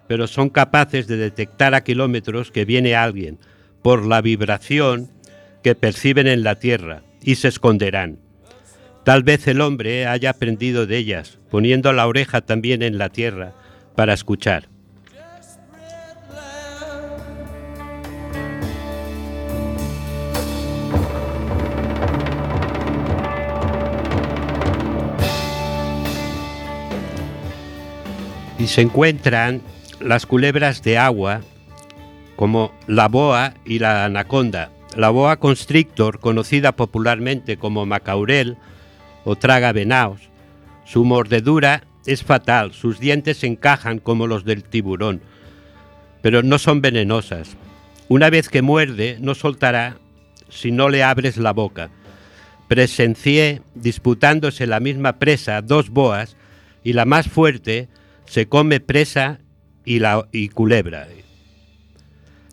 pero 0.06 0.26
son 0.26 0.50
capaces 0.50 1.06
de 1.06 1.16
detectar 1.16 1.74
a 1.74 1.84
kilómetros 1.84 2.50
que 2.50 2.64
viene 2.64 2.94
alguien 2.94 3.38
por 3.82 4.06
la 4.06 4.20
vibración 4.20 5.10
que 5.62 5.74
perciben 5.74 6.26
en 6.26 6.42
la 6.42 6.58
tierra 6.58 7.02
y 7.22 7.36
se 7.36 7.48
esconderán. 7.48 8.18
Tal 9.04 9.22
vez 9.22 9.46
el 9.48 9.60
hombre 9.60 10.06
haya 10.06 10.30
aprendido 10.30 10.86
de 10.86 10.96
ellas, 10.96 11.38
poniendo 11.50 11.92
la 11.92 12.06
oreja 12.06 12.40
también 12.40 12.82
en 12.82 12.96
la 12.96 13.10
tierra 13.10 13.52
para 13.94 14.14
escuchar. 14.14 14.68
Y 28.58 28.66
se 28.66 28.80
encuentran 28.80 29.60
las 30.04 30.26
culebras 30.26 30.82
de 30.82 30.98
agua 30.98 31.40
como 32.36 32.72
la 32.86 33.08
boa 33.08 33.54
y 33.64 33.78
la 33.78 34.04
anaconda. 34.04 34.70
La 34.96 35.10
boa 35.10 35.38
constrictor, 35.38 36.20
conocida 36.20 36.72
popularmente 36.72 37.56
como 37.56 37.86
macaurel 37.86 38.56
o 39.24 39.36
traga 39.36 39.72
venaos, 39.72 40.20
su 40.84 41.04
mordedura 41.04 41.84
es 42.06 42.22
fatal, 42.22 42.72
sus 42.74 43.00
dientes 43.00 43.42
encajan 43.42 43.98
como 43.98 44.26
los 44.26 44.44
del 44.44 44.62
tiburón, 44.62 45.22
pero 46.22 46.42
no 46.42 46.58
son 46.58 46.82
venenosas. 46.82 47.56
Una 48.08 48.28
vez 48.28 48.48
que 48.48 48.62
muerde, 48.62 49.16
no 49.20 49.34
soltará 49.34 49.96
si 50.50 50.70
no 50.70 50.90
le 50.90 51.02
abres 51.02 51.38
la 51.38 51.52
boca. 51.52 51.90
Presencié 52.68 53.62
disputándose 53.74 54.66
la 54.66 54.80
misma 54.80 55.14
presa 55.14 55.62
dos 55.62 55.88
boas 55.88 56.36
y 56.82 56.92
la 56.92 57.06
más 57.06 57.28
fuerte 57.28 57.88
se 58.26 58.46
come 58.46 58.80
presa 58.80 59.40
y, 59.84 59.98
la, 59.98 60.26
y 60.32 60.48
culebra. 60.48 61.06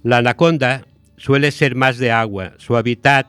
La 0.04 0.18
anaconda 0.18 0.86
suele 1.18 1.52
ser 1.52 1.76
más 1.76 1.98
de 1.98 2.12
agua, 2.12 2.54
su 2.58 2.76
hábitat 2.76 3.28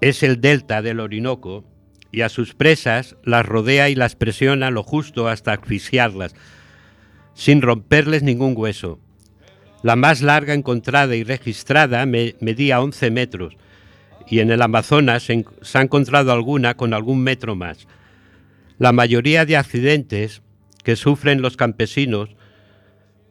es 0.00 0.22
el 0.22 0.40
delta 0.40 0.82
del 0.82 1.00
Orinoco 1.00 1.64
y 2.12 2.22
a 2.22 2.28
sus 2.28 2.54
presas 2.54 3.16
las 3.24 3.44
rodea 3.46 3.88
y 3.88 3.94
las 3.94 4.16
presiona 4.16 4.70
lo 4.70 4.82
justo 4.82 5.28
hasta 5.28 5.52
asfixiarlas, 5.52 6.34
sin 7.34 7.62
romperles 7.62 8.22
ningún 8.22 8.54
hueso. 8.56 8.98
La 9.82 9.96
más 9.96 10.20
larga 10.22 10.54
encontrada 10.54 11.14
y 11.16 11.24
registrada 11.24 12.04
me- 12.06 12.34
medía 12.40 12.80
11 12.80 13.10
metros 13.10 13.56
y 14.28 14.40
en 14.40 14.50
el 14.50 14.62
Amazonas 14.62 15.24
se, 15.24 15.44
ha 15.74 15.80
encontrado 15.82 16.32
alguna 16.32 16.74
con 16.76 16.94
algún 16.94 17.22
metro 17.22 17.54
más. 17.56 17.86
La 18.78 18.92
mayoría 18.92 19.44
de 19.44 19.56
accidentes 19.56 20.42
que 20.82 20.96
sufren 20.96 21.42
los 21.42 21.56
campesinos 21.56 22.30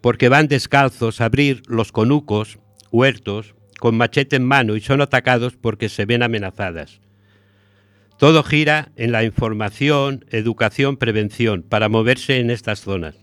porque 0.02 0.30
van 0.30 0.48
descalzos 0.48 1.22
a 1.22 1.26
abrir 1.26 1.64
los 1.68 1.92
conucos, 1.92 2.60
huertos, 2.92 3.56
con 3.80 3.96
machete 3.96 4.36
en 4.36 4.46
mano 4.46 4.76
y 4.76 4.82
son 4.82 5.02
atacados 5.02 5.56
porque 5.56 5.90
se 5.90 6.06
ven 6.06 6.24
amenazadas. 6.24 7.02
Todo 8.18 8.44
gira 8.44 8.92
en 8.98 9.14
la 9.14 9.24
información, 9.24 10.26
educación, 10.30 10.98
prevención 10.98 11.64
para 11.64 11.88
moverse 11.88 12.40
en 12.40 12.52
estas 12.52 12.82
zonas. 12.82 13.16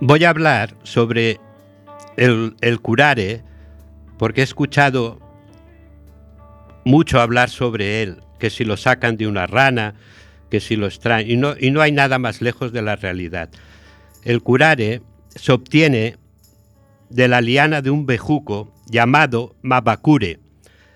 Voy 0.00 0.24
a 0.24 0.30
hablar 0.30 0.74
sobre 0.82 1.40
el, 2.18 2.80
curare 2.82 3.42
porque 4.18 4.42
he 4.42 4.44
escuchado 4.44 5.18
mucho 6.84 7.18
hablar 7.18 7.48
sobre 7.48 8.02
él, 8.02 8.18
que 8.38 8.50
si 8.50 8.66
lo 8.66 8.76
sacan 8.76 9.16
de 9.16 9.26
una 9.26 9.46
rana, 9.46 9.94
que 10.50 10.60
si 10.60 10.76
lo 10.76 10.86
extraen, 10.86 11.30
y 11.30 11.36
no, 11.36 11.54
y 11.58 11.70
no 11.70 11.80
hay 11.80 11.92
nada 11.92 12.18
más 12.18 12.42
lejos 12.42 12.72
de 12.72 12.82
la 12.82 12.96
realidad. 12.96 13.48
El 14.22 14.42
curare 14.42 15.00
se 15.34 15.52
obtiene 15.52 16.16
de 17.08 17.28
la 17.28 17.40
liana 17.40 17.80
de 17.80 17.88
un 17.88 18.04
bejuco 18.04 18.74
llamado 18.90 19.56
mabacure. 19.62 20.40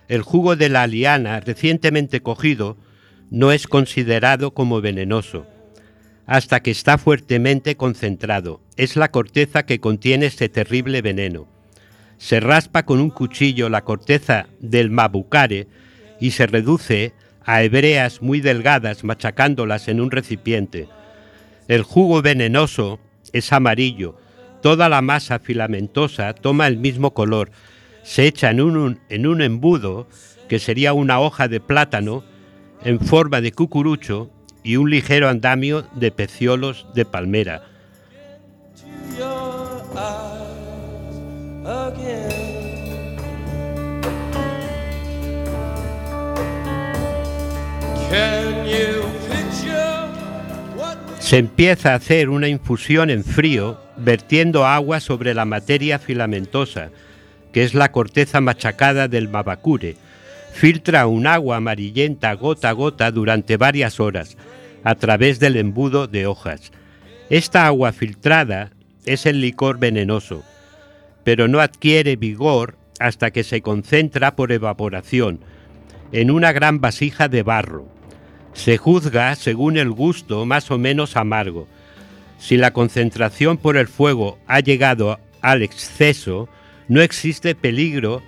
El 0.09 0.21
jugo 0.21 0.57
de 0.57 0.69
la 0.69 0.87
liana 0.87 1.41
recientemente 1.41 2.21
cogido 2.21 2.77
no 3.31 3.51
es 3.51 3.67
considerado 3.67 4.53
como 4.53 4.83
venenoso 4.83 5.47
hasta 6.31 6.61
que 6.61 6.71
está 6.71 6.97
fuertemente 6.97 7.77
concentrado. 7.77 8.61
Es 8.77 8.95
la 8.95 9.11
corteza 9.11 9.65
que 9.65 9.81
contiene 9.81 10.27
este 10.27 10.49
terrible 10.49 11.03
veneno. 11.03 11.49
Se 12.19 12.39
raspa 12.39 12.85
con 12.85 13.01
un 13.01 13.11
cuchillo 13.11 13.69
la 13.69 13.83
corteza 13.83 14.47
del 14.61 14.91
mabucare 14.91 15.67
y 16.21 16.31
se 16.31 16.47
reduce 16.47 17.15
a 17.45 17.65
hebreas 17.65 18.23
muy 18.23 18.41
delgadas 18.41 19.03
machacándolas 19.03 19.89
en 19.89 20.01
un 20.01 20.13
recipiente. 20.13 20.87
El 21.67 21.83
jugo 21.83 22.23
venenoso 22.23 23.01
es 23.33 23.53
amarillo. 23.53 24.17
Toda 24.63 24.89
la 24.89 25.03
masa 25.03 25.41
filamentosa 25.41 26.33
toma 26.33 26.69
el 26.69 26.77
mismo 26.77 27.13
color. 27.13 27.51
Se 28.05 28.29
echa 28.29 28.51
en 28.51 28.61
un, 28.61 29.01
en 29.09 29.27
un 29.27 29.43
embudo, 29.43 30.07
que 30.49 30.61
sería 30.61 30.93
una 30.93 31.19
hoja 31.19 31.49
de 31.49 31.59
plátano, 31.59 32.23
en 32.85 33.01
forma 33.01 33.41
de 33.41 33.51
cucurucho 33.51 34.31
y 34.63 34.77
un 34.77 34.91
ligero 34.91 35.29
andamio 35.29 35.87
de 35.95 36.11
peciolos 36.11 36.87
de 36.95 37.05
palmera. 37.05 37.63
Se 51.19 51.39
empieza 51.39 51.93
a 51.93 51.95
hacer 51.95 52.29
una 52.29 52.49
infusión 52.49 53.09
en 53.09 53.23
frío 53.23 53.81
vertiendo 53.97 54.67
agua 54.67 54.99
sobre 54.99 55.33
la 55.33 55.45
materia 55.45 56.01
filamentosa, 56.01 56.91
que 57.53 57.63
es 57.63 57.75
la 57.75 57.93
corteza 57.93 58.41
machacada 58.41 59.07
del 59.07 59.29
mabacure. 59.29 59.97
Filtra 60.53 61.07
un 61.07 61.27
agua 61.27 61.57
amarillenta 61.57 62.35
gota 62.35 62.71
a 62.71 62.73
gota 62.73 63.11
durante 63.11 63.57
varias 63.57 64.01
horas 64.01 64.37
a 64.85 64.95
través 64.95 65.41
del 65.41 65.57
embudo 65.57 66.07
de 66.07 66.27
hojas. 66.27 66.73
Esta 67.31 67.67
agua 67.67 67.93
filtrada 67.93 68.73
es 69.05 69.27
el 69.27 69.41
licor 69.41 69.79
venenoso, 69.79 70.43
pero 71.25 71.49
no 71.49 71.61
adquiere 71.61 72.17
vigor 72.17 72.77
hasta 72.99 73.31
que 73.31 73.45
se 73.45 73.63
concentra 73.63 74.37
por 74.37 74.53
evaporación 74.53 75.41
en 76.13 76.31
una 76.31 76.53
gran 76.53 76.81
vasija 76.81 77.29
de 77.29 77.43
barro. 77.43 77.89
Se 78.53 78.77
juzga 78.77 79.35
según 79.37 79.77
el 79.77 79.91
gusto 79.91 80.45
más 80.45 80.71
o 80.71 80.79
menos 80.79 81.17
amargo. 81.17 81.69
Si 82.39 82.57
la 82.57 82.73
concentración 82.73 83.59
por 83.59 83.77
el 83.77 83.87
fuego 83.87 84.39
ha 84.47 84.61
llegado 84.61 85.21
al 85.41 85.63
exceso, 85.63 86.49
no 86.89 87.01
existe 87.01 87.55
peligro 87.55 88.23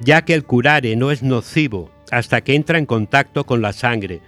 ya 0.00 0.24
que 0.24 0.34
el 0.34 0.44
curare 0.44 0.96
no 0.96 1.10
es 1.10 1.22
nocivo 1.22 1.90
hasta 2.10 2.40
que 2.42 2.54
entra 2.54 2.78
en 2.78 2.86
contacto 2.86 3.44
con 3.44 3.62
la 3.62 3.72
sangre, 3.72 4.20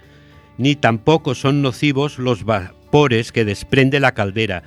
ni 0.57 0.75
tampoco 0.75 1.35
son 1.35 1.61
nocivos 1.61 2.19
los 2.19 2.43
vapores 2.43 3.31
que 3.31 3.45
desprende 3.45 3.99
la 3.99 4.13
caldera. 4.13 4.63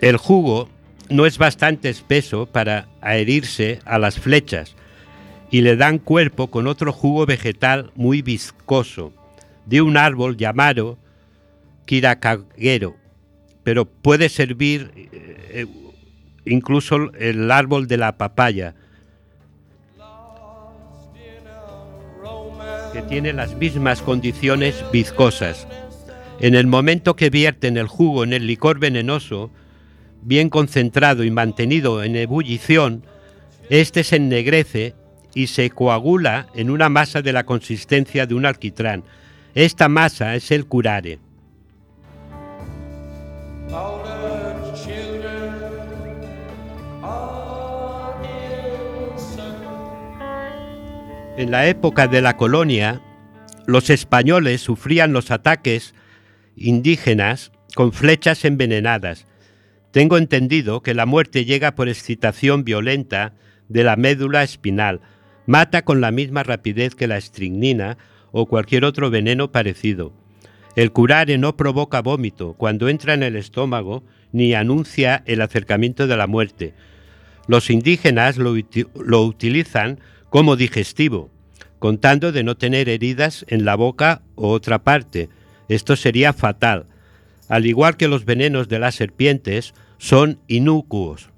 El 0.00 0.16
jugo 0.16 0.68
no 1.08 1.26
es 1.26 1.38
bastante 1.38 1.88
espeso 1.88 2.46
para 2.46 2.88
adherirse 3.00 3.80
a 3.84 3.98
las 3.98 4.18
flechas 4.18 4.74
y 5.50 5.60
le 5.60 5.76
dan 5.76 5.98
cuerpo 5.98 6.48
con 6.48 6.66
otro 6.66 6.92
jugo 6.92 7.24
vegetal 7.24 7.92
muy 7.94 8.22
viscoso, 8.22 9.12
de 9.64 9.80
un 9.80 9.96
árbol 9.96 10.36
llamado 10.36 10.98
kiracaguero, 11.86 12.96
pero 13.62 13.84
puede 13.84 14.28
servir 14.28 14.92
eh, 14.96 15.08
eh, 15.50 15.66
incluso 16.44 17.12
el 17.14 17.50
árbol 17.50 17.86
de 17.88 17.96
la 17.96 18.16
papaya, 18.16 18.74
que 22.96 23.02
tiene 23.02 23.34
las 23.34 23.54
mismas 23.56 24.00
condiciones 24.00 24.82
viscosas. 24.90 25.68
En 26.40 26.54
el 26.54 26.66
momento 26.66 27.14
que 27.14 27.28
vierten 27.28 27.76
el 27.76 27.88
jugo 27.88 28.24
en 28.24 28.32
el 28.32 28.46
licor 28.46 28.78
venenoso, 28.78 29.50
bien 30.22 30.48
concentrado 30.48 31.22
y 31.22 31.30
mantenido 31.30 32.02
en 32.02 32.16
ebullición, 32.16 33.04
este 33.68 34.02
se 34.02 34.16
ennegrece 34.16 34.94
y 35.34 35.48
se 35.48 35.68
coagula 35.68 36.46
en 36.54 36.70
una 36.70 36.88
masa 36.88 37.20
de 37.20 37.34
la 37.34 37.44
consistencia 37.44 38.24
de 38.24 38.34
un 38.34 38.46
alquitrán. 38.46 39.04
Esta 39.54 39.90
masa 39.90 40.34
es 40.34 40.50
el 40.50 40.64
curare. 40.64 41.18
En 51.36 51.50
la 51.50 51.66
época 51.66 52.08
de 52.08 52.22
la 52.22 52.38
colonia, 52.38 53.02
los 53.66 53.90
españoles 53.90 54.62
sufrían 54.62 55.12
los 55.12 55.30
ataques 55.30 55.94
indígenas 56.56 57.52
con 57.74 57.92
flechas 57.92 58.46
envenenadas. 58.46 59.26
Tengo 59.90 60.16
entendido 60.16 60.82
que 60.82 60.94
la 60.94 61.04
muerte 61.04 61.44
llega 61.44 61.74
por 61.74 61.90
excitación 61.90 62.64
violenta 62.64 63.34
de 63.68 63.84
la 63.84 63.96
médula 63.96 64.44
espinal. 64.44 65.02
Mata 65.44 65.82
con 65.82 66.00
la 66.00 66.10
misma 66.10 66.42
rapidez 66.42 66.94
que 66.94 67.06
la 67.06 67.18
estricnina 67.18 67.98
o 68.32 68.46
cualquier 68.46 68.86
otro 68.86 69.10
veneno 69.10 69.52
parecido. 69.52 70.14
El 70.74 70.90
curare 70.90 71.36
no 71.36 71.54
provoca 71.54 72.00
vómito 72.00 72.54
cuando 72.54 72.88
entra 72.88 73.12
en 73.12 73.22
el 73.22 73.36
estómago 73.36 74.04
ni 74.32 74.54
anuncia 74.54 75.22
el 75.26 75.42
acercamiento 75.42 76.06
de 76.06 76.16
la 76.16 76.26
muerte. 76.26 76.72
Los 77.46 77.68
indígenas 77.68 78.38
lo, 78.38 78.54
lo 78.94 79.22
utilizan 79.22 80.00
como 80.36 80.56
digestivo, 80.56 81.30
contando 81.78 82.30
de 82.30 82.44
no 82.44 82.58
tener 82.58 82.90
heridas 82.90 83.46
en 83.48 83.64
la 83.64 83.74
boca 83.74 84.20
o 84.34 84.50
otra 84.50 84.84
parte. 84.84 85.30
Esto 85.70 85.96
sería 85.96 86.34
fatal. 86.34 86.84
Al 87.48 87.64
igual 87.64 87.96
que 87.96 88.06
los 88.06 88.26
venenos 88.26 88.68
de 88.68 88.78
las 88.78 88.96
serpientes, 88.96 89.72
son 89.96 90.38
inocuos. 90.46 91.30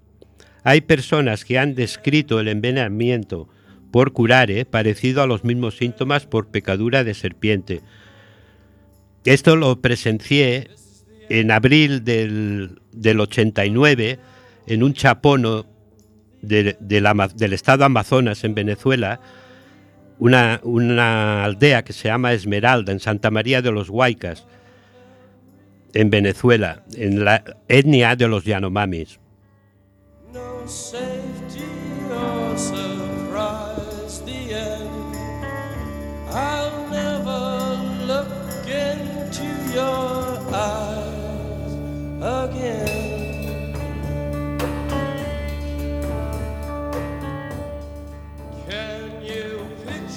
Hay 0.64 0.80
personas 0.80 1.44
que 1.44 1.60
han 1.60 1.76
descrito 1.76 2.40
el 2.40 2.48
envenenamiento 2.48 3.48
por 3.92 4.12
curare 4.12 4.64
parecido 4.64 5.22
a 5.22 5.28
los 5.28 5.44
mismos 5.44 5.76
síntomas 5.76 6.26
por 6.26 6.48
pecadura 6.48 7.04
de 7.04 7.14
serpiente. 7.14 7.82
Esto 9.24 9.54
lo 9.54 9.80
presencié 9.80 10.70
en 11.28 11.52
abril 11.52 12.02
del, 12.02 12.80
del 12.90 13.20
89 13.20 14.18
en 14.66 14.82
un 14.82 14.92
chapono 14.92 15.66
de- 16.42 16.76
del 16.80 17.52
estado 17.52 17.84
Amazonas 17.84 18.44
en 18.44 18.54
Venezuela, 18.54 19.20
una, 20.18 21.44
aldea 21.44 21.84
que 21.84 21.92
se 21.92 22.08
llama 22.08 22.32
Esmeralda, 22.32 22.92
en 22.92 23.00
Santa 23.00 23.30
María 23.30 23.62
de 23.62 23.70
los 23.70 23.88
Huaycas, 23.88 24.46
en 25.94 26.10
Venezuela, 26.10 26.82
en 26.96 27.24
la 27.24 27.44
etnia 27.68 28.16
de 28.16 28.28
los 28.28 28.44
Yanomamis. 28.44 29.20
No. 30.32 30.58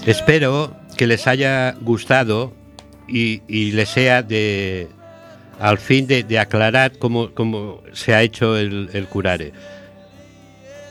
Espero 0.05 0.75
que 0.97 1.07
les 1.07 1.27
haya 1.27 1.75
gustado 1.81 2.53
y, 3.07 3.41
les 3.71 3.89
sea 3.89 4.23
de 4.23 4.87
al 5.59 5.77
fin 5.77 6.07
de, 6.07 6.39
aclarar 6.39 6.97
cómo, 6.97 7.33
cómo 7.33 7.81
se 7.93 8.15
ha 8.15 8.23
hecho 8.23 8.57
el, 8.57 8.89
el 8.93 9.07
curare. 9.07 9.53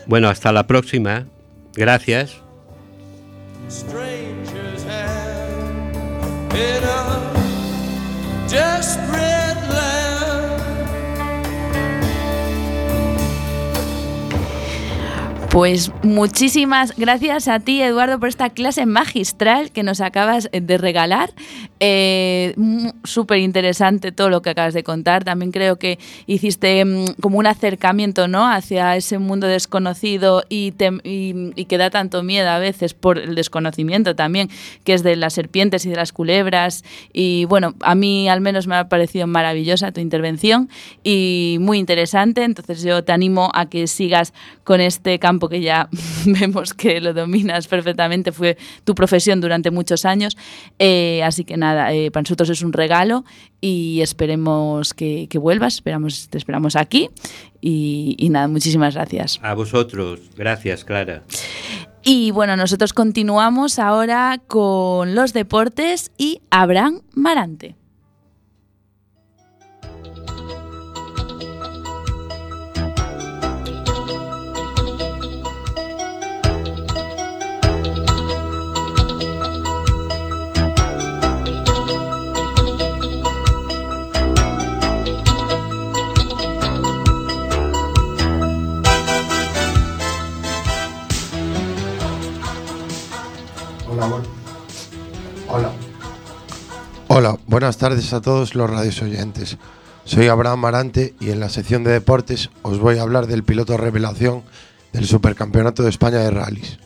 Bueno, 0.07 0.29
hasta 0.29 0.53
la 0.53 0.67
próxima. 0.67 1.27
Gracias. 1.75 2.41
Pues 15.51 15.91
muchísimas 16.05 16.95
gracias 16.97 17.49
a 17.49 17.59
ti, 17.59 17.83
Eduardo, 17.83 18.21
por 18.21 18.29
esta 18.29 18.51
clase 18.51 18.87
magistral 18.87 19.73
que 19.73 19.83
nos 19.83 20.01
acabas 20.01 20.49
de 20.53 20.79
regalar. 20.79 21.33
Eh, 21.81 22.55
Súper 23.03 23.39
interesante 23.39 24.13
todo 24.13 24.29
lo 24.29 24.43
que 24.43 24.51
acabas 24.51 24.75
de 24.75 24.85
contar. 24.85 25.25
También 25.25 25.51
creo 25.51 25.77
que 25.77 25.99
hiciste 26.29 26.85
mm, 26.85 27.15
como 27.21 27.39
un 27.39 27.47
acercamiento 27.49 28.29
¿no? 28.29 28.49
hacia 28.49 28.95
ese 28.97 29.19
mundo 29.19 29.49
desconocido 29.49 30.45
y, 30.49 30.73
y- 31.03 31.51
y 31.57 31.65
que 31.65 31.79
da 31.79 31.91
tanto 31.91 32.23
miedo 32.23 32.49
a 32.49 32.59
veces 32.61 32.95
por 32.95 33.19
el 33.19 33.35
desconocimiento 33.35 34.15
también, 34.15 34.51
que 34.85 34.95
es 34.95 35.03
de 35.03 35.17
las 35.17 35.33
serpientes 35.35 35.85
y 35.85 35.91
de 35.91 35.97
las 35.97 36.13
culebras. 36.13 36.85
Y 37.13 37.45
bueno, 37.47 37.75
a 37.81 37.97
mí 37.97 38.29
al 38.29 38.41
menos 38.41 38.69
me 38.69 38.77
ha 38.77 38.89
parecido 38.89 39.27
maravillosa 39.27 39.91
tu 39.91 40.01
intervención 40.01 40.69
y 41.03 41.57
muy 41.61 41.79
interesante. 41.79 42.45
Entonces 42.45 42.83
yo 42.85 43.03
te 43.03 43.11
animo 43.11 43.51
a 43.53 43.69
que 43.69 43.89
sigas 43.89 44.33
con 44.63 44.81
este 44.81 45.19
campo 45.19 45.40
que 45.49 45.61
ya 45.61 45.89
vemos 46.27 46.75
que 46.75 47.01
lo 47.01 47.15
dominas 47.15 47.67
perfectamente. 47.69 48.33
Fue 48.33 48.57
tu 48.85 48.95
profesión 48.95 49.41
durante 49.41 49.71
muchos 49.71 50.05
años. 50.05 50.37
Eh, 50.79 51.23
así 51.25 51.45
que 51.45 51.57
nada, 51.57 51.93
eh, 51.93 52.11
para 52.11 52.23
nosotros 52.23 52.51
es 52.51 52.63
un 52.63 52.73
regalo 52.73 53.25
y 53.61 54.01
esperemos 54.03 54.95
que, 54.95 55.27
que 55.29 55.39
vuelvas. 55.39 55.75
Esperamos, 55.75 56.29
te 56.29 56.39
esperamos 56.39 56.77
aquí. 56.77 57.11
Y, 57.61 58.17
y 58.19 58.31
nada, 58.31 58.49
muchísimas 58.49 58.95
gracias. 58.95 59.39
A 59.43 59.55
vosotros. 59.55 60.21
Gracias, 60.37 60.85
Clara. 60.85 61.23
Y 62.03 62.31
bueno, 62.31 62.57
nosotros 62.57 62.93
continuamos 62.95 63.79
ahora 63.79 64.41
con 64.47 65.15
los 65.15 65.33
deportes 65.33 66.11
y 66.17 66.41
Abraham 66.51 67.03
Marante. 67.15 67.80
Hola, 97.21 97.37
buenas 97.47 97.77
tardes 97.77 98.15
a 98.15 98.23
todos 98.23 98.55
los 98.55 98.71
radios 98.71 99.03
oyentes. 99.03 99.59
Soy 100.07 100.29
Abraham 100.29 100.61
Marante 100.61 101.15
y 101.21 101.29
en 101.29 101.39
la 101.39 101.51
sección 101.51 101.85
de 101.85 101.91
deportes 101.91 102.49
os 102.63 102.79
voy 102.79 102.97
a 102.97 103.03
hablar 103.03 103.27
del 103.27 103.45
piloto 103.45 103.77
revelación 103.77 104.43
del 104.95 105.05
Supercampeonato 105.05 105.83
de 105.83 105.91
España 105.91 106.21
de 106.21 106.31
rallies. 106.31 106.79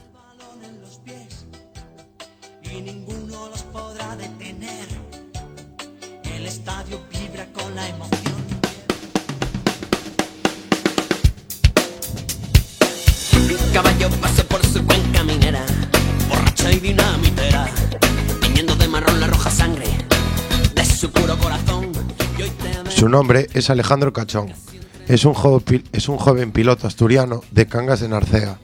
Su 23.04 23.10
nombre 23.10 23.48
es 23.52 23.68
Alejandro 23.68 24.14
Cachón. 24.14 24.50
Es 25.08 25.26
un, 25.26 25.34
joven, 25.34 26.52
piloto 26.52 26.86
asturiano 26.86 27.42
de 27.50 27.66
Cangas 27.66 28.00
de 28.00 28.08
Narcea. 28.08 28.56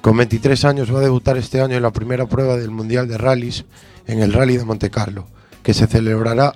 Con 0.00 0.16
23 0.16 0.64
años 0.64 0.90
va 0.90 1.00
a 1.00 1.02
debutar 1.02 1.36
este 1.36 1.60
año 1.60 1.76
en 1.76 1.82
la 1.82 1.90
primera 1.90 2.24
prueba 2.24 2.56
del 2.56 2.70
Mundial 2.70 3.08
de 3.08 3.18
Rallys 3.18 3.66
en 4.06 4.20
el 4.20 4.32
Rally 4.32 4.56
de 4.56 4.64
Montecarlo, 4.64 5.26
que 5.62 5.74
se 5.74 5.86
celebrará 5.86 6.54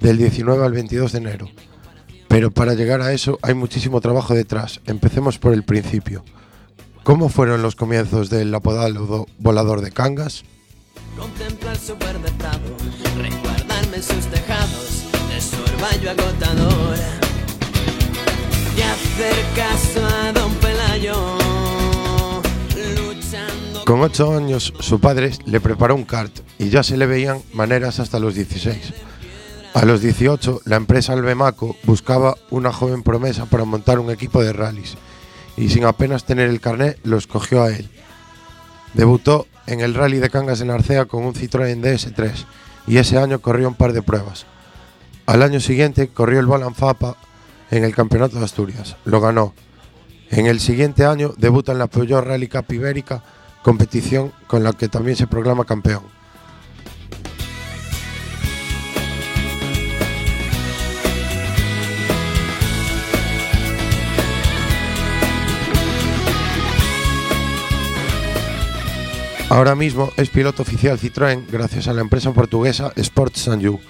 del 0.00 0.18
19 0.18 0.66
al 0.66 0.72
22 0.72 1.12
de 1.12 1.18
enero. 1.18 1.48
Pero 2.28 2.50
para 2.50 2.74
llegar 2.74 3.00
a 3.00 3.14
eso 3.14 3.38
hay 3.40 3.54
muchísimo 3.54 4.02
trabajo 4.02 4.34
detrás. 4.34 4.82
Empecemos 4.84 5.38
por 5.38 5.54
el 5.54 5.62
principio. 5.62 6.24
¿Cómo 7.04 7.30
fueron 7.30 7.62
los 7.62 7.74
comienzos 7.74 8.28
del 8.28 8.54
apodado 8.54 9.26
volador 9.38 9.80
de 9.80 9.92
Cangas? 9.92 10.44
Contempla 11.18 11.72
el 11.72 11.78
superdetado, 11.78 12.76
recuerdarme 13.16 13.96
en 13.96 14.02
sus 14.02 14.26
tejados 14.26 14.85
Y 18.76 18.82
hacer 18.82 19.36
caso 19.54 20.06
a 20.06 20.32
don 20.32 20.56
Con 23.84 24.00
8 24.00 24.36
años 24.36 24.72
su 24.80 25.00
padre 25.00 25.32
le 25.44 25.60
preparó 25.60 25.94
un 25.94 26.04
kart 26.04 26.32
y 26.58 26.70
ya 26.70 26.82
se 26.82 26.96
le 26.96 27.06
veían 27.06 27.42
maneras 27.52 28.00
hasta 28.00 28.18
los 28.18 28.34
16. 28.34 28.94
A 29.74 29.84
los 29.84 30.00
18 30.00 30.62
la 30.64 30.76
empresa 30.76 31.12
Albemaco 31.12 31.76
buscaba 31.84 32.36
una 32.50 32.72
joven 32.72 33.02
promesa 33.02 33.44
para 33.44 33.64
montar 33.64 33.98
un 33.98 34.10
equipo 34.10 34.42
de 34.42 34.52
rallies 34.52 34.96
y 35.56 35.68
sin 35.68 35.84
apenas 35.84 36.24
tener 36.24 36.48
el 36.48 36.60
carné 36.60 36.96
lo 37.04 37.18
escogió 37.18 37.62
a 37.62 37.70
él. 37.70 37.90
Debutó 38.94 39.46
en 39.66 39.80
el 39.80 39.94
rally 39.94 40.18
de 40.18 40.30
Cangas 40.30 40.58
de 40.58 40.64
Narcea 40.64 41.04
con 41.04 41.24
un 41.24 41.34
Citroën 41.34 41.80
DS3 41.80 42.32
y 42.86 42.96
ese 42.96 43.18
año 43.18 43.40
corrió 43.40 43.68
un 43.68 43.74
par 43.74 43.92
de 43.92 44.02
pruebas. 44.02 44.46
Al 45.26 45.42
año 45.42 45.58
siguiente 45.58 46.08
corrió 46.08 46.38
el 46.38 46.46
Balanfapa 46.46 47.16
en 47.72 47.82
el 47.82 47.94
Campeonato 47.94 48.38
de 48.38 48.44
Asturias. 48.44 48.96
Lo 49.04 49.20
ganó. 49.20 49.54
En 50.30 50.46
el 50.46 50.60
siguiente 50.60 51.04
año 51.04 51.34
debuta 51.36 51.72
en 51.72 51.78
la 51.78 51.88
Peugeot 51.88 52.24
Rally 52.24 52.46
Cup 52.46 52.72
Ibérica, 52.72 53.24
competición 53.62 54.32
con 54.46 54.62
la 54.62 54.72
que 54.72 54.88
también 54.88 55.16
se 55.16 55.26
proclama 55.26 55.64
campeón. 55.64 56.02
Ahora 69.48 69.74
mismo 69.74 70.12
es 70.16 70.28
piloto 70.28 70.62
oficial 70.62 70.98
Citroën 70.98 71.46
gracias 71.50 71.88
a 71.88 71.92
la 71.92 72.00
empresa 72.00 72.32
portuguesa 72.32 72.92
Sport 72.96 73.36
Sanju, 73.36 73.80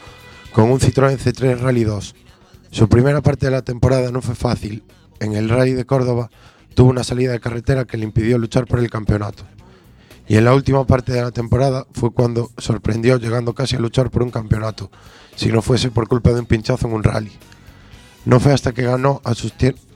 con 0.56 0.70
un 0.70 0.80
Citroën 0.80 1.18
C3 1.18 1.58
Rally 1.58 1.84
2. 1.84 2.14
Su 2.70 2.88
primera 2.88 3.20
parte 3.20 3.44
de 3.44 3.52
la 3.52 3.60
temporada 3.60 4.10
no 4.10 4.22
fue 4.22 4.34
fácil. 4.34 4.84
En 5.20 5.34
el 5.34 5.50
Rally 5.50 5.74
de 5.74 5.84
Córdoba 5.84 6.30
tuvo 6.74 6.88
una 6.88 7.04
salida 7.04 7.32
de 7.32 7.40
carretera 7.40 7.84
que 7.84 7.98
le 7.98 8.04
impidió 8.04 8.38
luchar 8.38 8.64
por 8.64 8.78
el 8.78 8.88
campeonato. 8.88 9.42
Y 10.26 10.38
en 10.38 10.46
la 10.46 10.54
última 10.54 10.86
parte 10.86 11.12
de 11.12 11.20
la 11.20 11.30
temporada 11.30 11.86
fue 11.92 12.10
cuando 12.10 12.52
sorprendió 12.56 13.18
llegando 13.18 13.54
casi 13.54 13.76
a 13.76 13.80
luchar 13.80 14.10
por 14.10 14.22
un 14.22 14.30
campeonato, 14.30 14.90
si 15.34 15.52
no 15.52 15.60
fuese 15.60 15.90
por 15.90 16.08
culpa 16.08 16.32
de 16.32 16.40
un 16.40 16.46
pinchazo 16.46 16.88
en 16.88 16.94
un 16.94 17.04
rally. 17.04 17.32
No 18.24 18.40
fue 18.40 18.54
hasta 18.54 18.72
que 18.72 18.84
ganó 18.84 19.20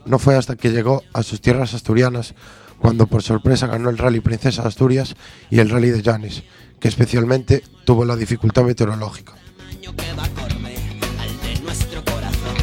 no 0.05 0.19
fue 0.19 0.35
hasta 0.35 0.57
que 0.57 0.69
llegó 0.69 1.01
a 1.11 1.23
sus 1.23 1.41
tierras 1.41 1.73
asturianas 1.73 2.35
cuando 2.77 3.07
por 3.07 3.23
sorpresa 3.23 3.65
ganó 3.65 3.89
el 3.89 3.97
Rally 3.97 4.19
Princesa 4.19 4.61
Asturias 4.61 5.15
y 5.49 5.57
el 5.57 5.71
Rally 5.71 5.89
de 5.89 6.03
Llanes, 6.03 6.43
que 6.79 6.87
especialmente 6.87 7.63
tuvo 7.83 8.05
la 8.05 8.15
dificultad 8.15 8.63
meteorológica. 8.63 9.40
Que 9.81 10.13
va 10.13 10.25
acorde 10.25 10.75
al 11.19 11.41
de 11.41 11.59
nuestro 11.63 12.03
corazón. 12.05 12.55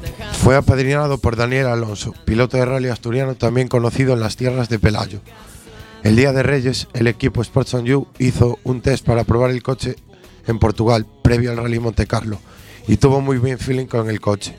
Tejados. 0.00 0.36
Fue 0.38 0.56
apadrinado 0.56 1.18
por 1.18 1.36
Daniel 1.36 1.66
Alonso, 1.66 2.14
piloto 2.24 2.56
de 2.56 2.64
rally 2.64 2.88
asturiano 2.88 3.34
también 3.34 3.68
conocido 3.68 4.14
en 4.14 4.20
las 4.20 4.36
tierras 4.36 4.70
de 4.70 4.78
Pelayo. 4.78 5.20
El 6.02 6.16
día 6.16 6.32
de 6.32 6.42
Reyes, 6.42 6.88
el 6.94 7.06
equipo 7.06 7.42
Sports 7.42 7.76
You 7.84 8.06
hizo 8.18 8.58
un 8.64 8.80
test 8.80 9.04
para 9.04 9.24
probar 9.24 9.50
el 9.50 9.62
coche 9.62 9.96
en 10.46 10.58
Portugal, 10.58 11.06
previo 11.22 11.50
al 11.50 11.58
Rally 11.58 11.78
Monte 11.78 12.06
Carlo, 12.06 12.38
y 12.86 12.96
tuvo 12.96 13.20
muy 13.20 13.36
buen 13.36 13.58
feeling 13.58 13.86
con 13.86 14.08
el 14.08 14.20
coche 14.20 14.56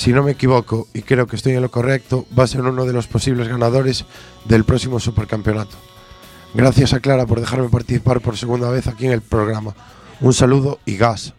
si 0.00 0.14
no 0.14 0.22
me 0.22 0.30
equivoco 0.30 0.88
y 0.94 1.02
creo 1.02 1.26
que 1.26 1.36
estoy 1.36 1.52
en 1.52 1.60
lo 1.60 1.70
correcto, 1.70 2.24
va 2.36 2.44
a 2.44 2.46
ser 2.46 2.62
uno 2.62 2.86
de 2.86 2.94
los 2.94 3.06
posibles 3.06 3.48
ganadores 3.48 4.06
del 4.46 4.64
próximo 4.64 4.98
supercampeonato. 4.98 5.76
Gracias 6.54 6.94
a 6.94 7.00
Clara 7.00 7.26
por 7.26 7.38
dejarme 7.38 7.68
participar 7.68 8.22
por 8.22 8.38
segunda 8.38 8.70
vez 8.70 8.86
aquí 8.86 9.04
en 9.04 9.12
el 9.12 9.20
programa. 9.20 9.74
Un 10.22 10.32
saludo 10.32 10.80
y 10.86 10.96
gas. 10.96 11.34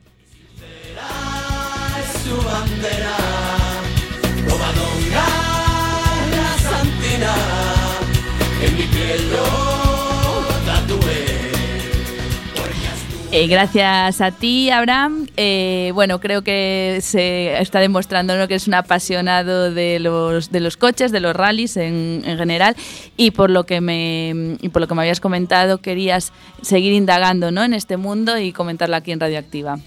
Eh, 13.31 13.47
gracias 13.47 14.21
a 14.21 14.29
ti, 14.29 14.69
Abraham. 14.69 15.20
Eh, 15.37 15.91
bueno, 15.93 16.19
creo 16.19 16.43
que 16.43 16.99
se 17.01 17.59
está 17.61 17.79
demostrando 17.79 18.35
¿no? 18.35 18.47
que 18.47 18.55
es 18.55 18.67
un 18.67 18.73
apasionado 18.73 19.71
de 19.71 19.99
los, 19.99 20.51
de 20.51 20.59
los 20.59 20.75
coches, 20.75 21.11
de 21.11 21.21
los 21.21 21.35
rallies 21.35 21.77
en, 21.77 22.21
en 22.25 22.37
general, 22.37 22.75
y 23.15 23.31
por 23.31 23.49
lo 23.49 23.65
que 23.65 23.79
me 23.79 24.57
y 24.59 24.69
por 24.69 24.81
lo 24.81 24.87
que 24.87 24.95
me 24.95 25.01
habías 25.01 25.21
comentado, 25.21 25.77
querías 25.77 26.33
seguir 26.61 26.93
indagando 26.93 27.51
¿no? 27.51 27.63
en 27.63 27.73
este 27.73 27.97
mundo 27.97 28.37
y 28.37 28.51
comentarlo 28.51 28.95
aquí 28.95 29.11
en 29.11 29.19
Radioactiva. 29.19 29.79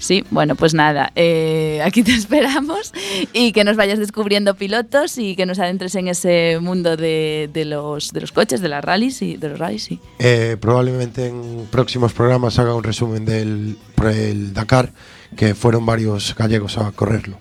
Sí. 0.00 0.24
Bueno, 0.30 0.56
pues 0.56 0.74
nada, 0.74 1.12
eh, 1.14 1.80
aquí 1.84 2.02
te 2.02 2.12
esperamos 2.14 2.92
y 3.32 3.52
que 3.52 3.62
nos 3.64 3.76
vayas 3.76 3.98
descubriendo 3.98 4.54
pilotos 4.54 5.18
y 5.18 5.36
que 5.36 5.46
nos 5.46 5.58
adentres 5.58 5.94
en 5.94 6.08
ese 6.08 6.58
mundo 6.60 6.96
de, 6.96 7.48
los, 7.66 8.12
de 8.12 8.20
los 8.20 8.32
coches, 8.32 8.60
de 8.60 8.68
las 8.68 8.84
rallies 8.84 9.22
y 9.22 9.36
de 9.36 9.50
los 9.50 9.58
rallies. 9.58 9.90
Eh, 10.18 10.56
probablemente 10.60 11.26
en 11.26 11.68
próximos 11.70 12.12
programas 12.12 12.58
haga 12.58 12.74
un 12.74 12.82
resumen 12.82 13.24
del 13.24 13.76
Dakar, 14.52 14.92
que 15.36 15.54
fueron 15.54 15.86
varios 15.86 16.34
gallegos 16.34 16.78
a 16.78 16.90
correrlo. 16.92 17.36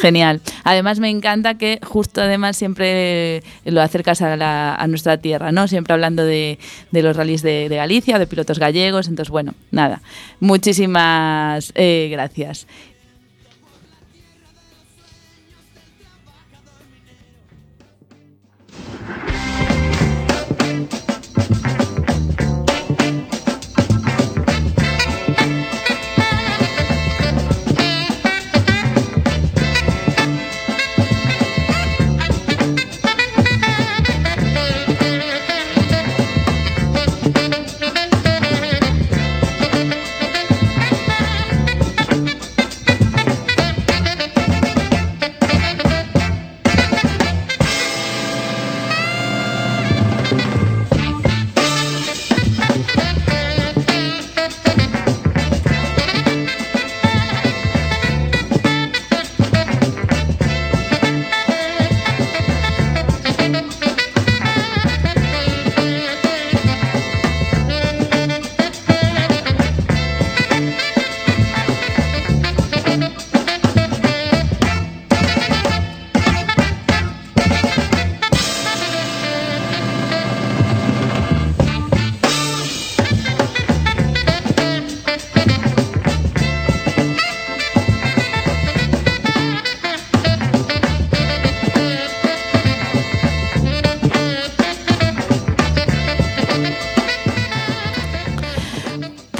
Genial. 0.00 0.40
Además 0.64 0.98
me 1.00 1.10
encanta 1.10 1.54
que 1.58 1.78
justo 1.82 2.20
además 2.22 2.56
siempre 2.56 3.42
lo 3.64 3.80
acercas 3.82 4.22
a, 4.22 4.36
la- 4.36 4.74
nuestra 4.88 5.16
tierra, 5.18 5.52
¿no? 5.52 5.68
Siempre 5.68 5.92
hablando 5.94 6.24
de, 6.24 6.58
de 6.90 7.02
los 7.02 7.16
rallies 7.16 7.42
de, 7.42 7.68
de 7.68 7.76
Galicia, 7.76 8.18
de 8.18 8.26
pilotos 8.26 8.58
gallegos. 8.58 9.08
Entonces, 9.08 9.30
bueno, 9.30 9.54
nada. 9.70 10.00
Muchísimas 10.40 11.72
eh, 11.74 12.08
gracias. 12.10 12.66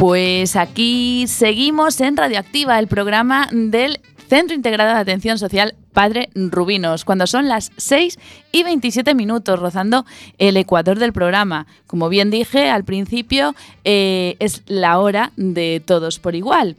Pues 0.03 0.57
aquí 0.57 1.27
seguimos 1.29 2.01
en 2.01 2.17
Radioactiva, 2.17 2.81
el 2.81 2.89
programa 2.89 3.49
del 3.53 4.01
Centro 4.29 4.57
Integrado 4.57 4.93
de 4.93 4.99
Atención 4.99 5.39
Social 5.39 5.77
Padre 5.93 6.29
Rubinos, 6.35 7.05
cuando 7.05 7.29
son 7.29 7.47
las 7.47 7.71
6 7.77 8.19
y 8.51 8.65
27 8.65 9.15
minutos, 9.15 9.61
rozando 9.61 10.05
el 10.39 10.57
ecuador 10.57 10.99
del 10.99 11.13
programa. 11.13 11.69
Como 11.87 12.09
bien 12.09 12.33
dije 12.33 12.69
al 12.69 12.83
principio, 12.83 13.55
eh, 13.85 14.35
es 14.41 14.65
la 14.67 14.99
hora 14.99 15.31
de 15.37 15.81
todos 15.87 16.19
por 16.19 16.35
igual. 16.35 16.75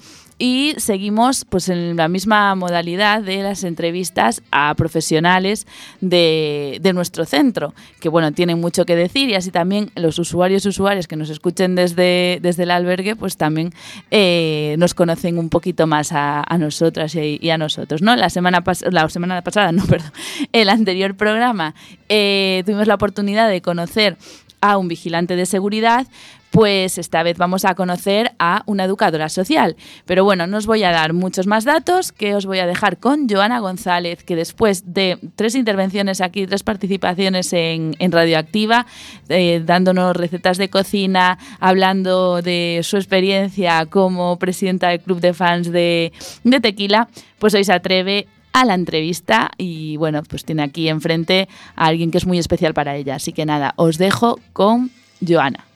Y 0.46 0.74
seguimos 0.76 1.46
pues 1.46 1.70
en 1.70 1.96
la 1.96 2.10
misma 2.10 2.54
modalidad 2.56 3.22
de 3.22 3.42
las 3.44 3.64
entrevistas 3.64 4.44
a 4.52 4.76
profesionales 4.76 5.66
de, 6.02 6.80
de 6.82 6.92
nuestro 6.92 7.24
centro, 7.24 7.74
que 8.02 8.10
bueno, 8.10 8.34
tienen 8.34 8.60
mucho 8.60 8.84
que 8.86 8.94
decir 8.94 9.30
y 9.30 9.36
así 9.36 9.52
también 9.52 9.90
los 9.96 10.20
usuarios 10.20 10.66
y 10.66 10.68
usuarias 10.68 11.08
que 11.08 11.16
nos 11.16 11.30
escuchen 11.30 11.76
desde, 11.76 12.40
desde 12.42 12.64
el 12.64 12.72
albergue, 12.72 13.16
pues 13.16 13.38
también 13.38 13.74
eh, 14.12 14.76
nos 14.80 14.94
conocen 14.94 15.38
un 15.38 15.48
poquito 15.48 15.88
más 15.88 16.12
a, 16.12 16.44
a 16.46 16.58
nosotras 16.58 17.16
y, 17.16 17.50
a 17.50 17.58
nosotros. 17.58 18.02
¿no? 18.02 18.14
La, 18.18 18.30
semana 18.30 18.62
la 18.92 19.08
semana 19.08 19.42
pasada, 19.44 19.72
no, 19.72 19.86
perdón, 19.88 20.12
el 20.52 20.68
anterior 20.68 21.16
programa 21.16 21.74
eh, 22.10 22.64
tuvimos 22.66 22.88
la 22.88 22.96
oportunidad 22.96 23.48
de 23.48 23.62
conocer 23.62 24.18
a 24.60 24.78
un 24.78 24.90
vigilante 24.90 25.38
de 25.38 25.46
seguridad, 25.46 26.06
pues 26.54 27.00
esta 27.00 27.24
vez 27.24 27.40
vamos 27.40 27.66
a 27.66 27.74
conocer 27.74 28.34
a 28.38 28.62
una 28.68 28.84
educadora 28.84 29.28
social. 29.28 29.76
Pero 30.06 30.24
bueno, 30.24 30.46
no 30.46 30.58
os 30.58 30.68
voy 30.68 30.84
a 30.84 30.92
dar 30.92 31.14
muchos 31.14 31.48
más 31.48 31.66
datos, 31.66 32.12
que 32.12 32.36
os 32.36 32.46
voy 32.46 32.60
a 32.60 32.68
dejar 32.68 33.00
con 33.00 33.28
Joana 33.28 33.58
González, 33.58 34.24
que 34.24 34.36
después 34.36 34.94
de 34.94 35.18
tres 35.36 35.56
intervenciones 35.56 36.22
aquí, 36.22 36.46
tres 36.46 36.62
participaciones 36.62 37.52
en, 37.54 37.96
Radioactiva, 38.00 38.86
eh, 39.30 39.64
dándonos 39.66 40.16
recetas 40.16 40.60
de 40.60 40.70
cocina, 40.70 41.40
hablando 41.60 42.44
de 42.44 42.82
su 42.84 42.98
experiencia 42.98 43.88
como 43.88 44.38
presidenta 44.38 44.90
del 44.90 45.00
club 45.00 45.22
de 45.22 45.34
fans 45.34 45.72
de, 45.72 46.14
de 46.44 46.60
Tequila, 46.60 47.08
pues 47.40 47.56
hoy 47.56 47.64
se 47.64 47.74
atreve 47.74 48.28
a 48.52 48.64
la 48.64 48.76
entrevista 48.76 49.50
y 49.58 49.98
bueno, 49.98 50.22
pues 50.22 50.46
tiene 50.46 50.62
aquí 50.62 50.88
enfrente 50.88 51.50
a 51.76 51.88
alguien 51.88 52.12
que 52.12 52.20
es 52.20 52.28
muy 52.28 52.38
especial 52.38 52.76
para 52.76 52.96
ella. 52.96 53.16
Así 53.16 53.34
que 53.34 53.48
nada, 53.48 53.74
os 53.76 53.98
dejo 53.98 54.40
con 54.54 54.92
Joana. 55.28 55.73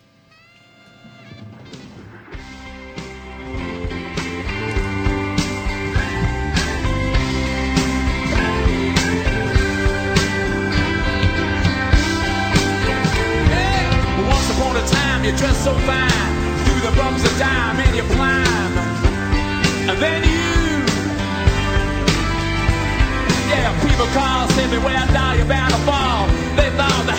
People 23.97 24.13
call, 24.13 24.47
say 24.49 24.69
beware, 24.69 25.05
now 25.11 25.33
you're 25.33 25.45
bound 25.45 25.71
to 25.73 25.79
fall. 25.79 26.27
They 26.55 26.69
thought 26.77 27.03
that 27.09 27.17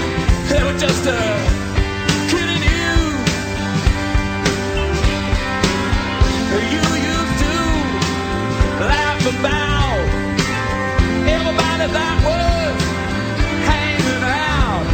they 0.49 0.63
were 0.63 0.79
just 0.79 1.05
uh, 1.07 1.19
kidding 2.31 2.63
you. 2.71 2.95
You 6.75 6.85
used 7.15 7.37
to 7.43 7.57
laugh 8.87 9.23
about 9.27 9.99
everybody 11.27 11.87
that 11.99 12.17
was 12.29 12.79
hanging 13.67 14.23
out. 14.23 14.87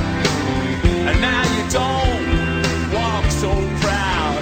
And 1.09 1.17
now 1.21 1.43
you 1.55 1.65
don't 1.69 2.25
walk 2.97 3.27
so 3.29 3.51
proud. 3.85 4.41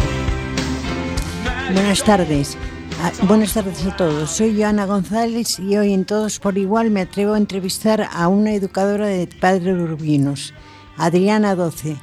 Buenas 1.75 2.03
tardes. 2.03 2.57
Ah, 3.05 3.11
buenas 3.27 3.53
tardes 3.53 3.85
a 3.85 3.97
todos. 3.97 4.31
Soy 4.31 4.57
Joana 4.57 4.87
González 4.87 5.59
y 5.59 5.77
hoy 5.77 5.93
en 5.93 6.05
Todos 6.05 6.39
por 6.39 6.57
Igual 6.57 6.91
me 6.91 7.01
atrevo 7.01 7.35
a 7.35 7.39
entrevistar 7.39 8.09
a 8.13 8.29
una 8.29 8.53
educadora 8.53 9.09
de 9.09 9.27
padres 9.27 9.77
urbinos, 9.77 10.55
Adriana 10.97 11.57
12. 11.57 11.97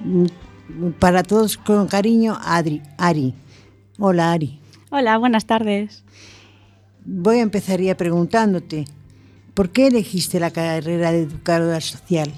Mm, 0.00 0.24
Para 0.98 1.22
todos 1.22 1.58
con 1.58 1.86
cariño, 1.86 2.38
Adri, 2.42 2.80
Ari. 2.96 3.34
Hola, 3.98 4.32
Ari. 4.32 4.58
Hola, 4.88 5.18
buenas 5.18 5.44
tardes. 5.44 6.02
Voy 7.04 7.40
a 7.40 7.42
empezar 7.42 7.82
ya 7.82 7.94
preguntándote, 7.94 8.86
¿por 9.52 9.68
qué 9.68 9.88
elegiste 9.88 10.40
la 10.40 10.50
carrera 10.50 11.12
de 11.12 11.24
educadora 11.24 11.82
social? 11.82 12.32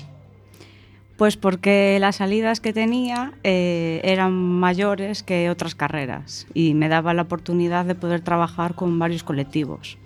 Pues 1.21 1.37
porque 1.37 1.99
las 2.01 2.17
salidas 2.17 2.61
que 2.61 2.73
tenía 2.73 3.35
eh, 3.45 4.01
eran 4.05 4.33
mayores 4.33 5.23
que 5.23 5.51
otras 5.51 5.75
carreras 5.75 6.47
y 6.55 6.73
me 6.73 6.89
daba 6.89 7.13
la 7.13 7.21
oportunidad 7.21 7.85
de 7.85 7.95
poder 7.95 8.23
trabajar 8.23 8.75
con 8.75 8.99
varios 8.99 9.23
colectivos. 9.23 9.99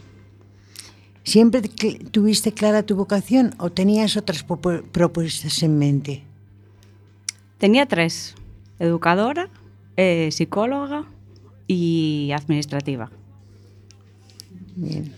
¿Siempre 1.22 1.62
tuviste 2.10 2.50
clara 2.50 2.82
tu 2.82 2.96
vocación 2.96 3.54
o 3.58 3.70
tenías 3.70 4.16
otras 4.16 4.42
propuestas 4.42 5.62
en 5.62 5.78
mente? 5.78 6.24
Tenía 7.58 7.86
tres, 7.86 8.34
educadora, 8.80 9.50
eh, 9.96 10.30
psicóloga 10.32 11.04
y 11.68 12.32
administrativa. 12.34 13.12
Bien. 14.74 15.14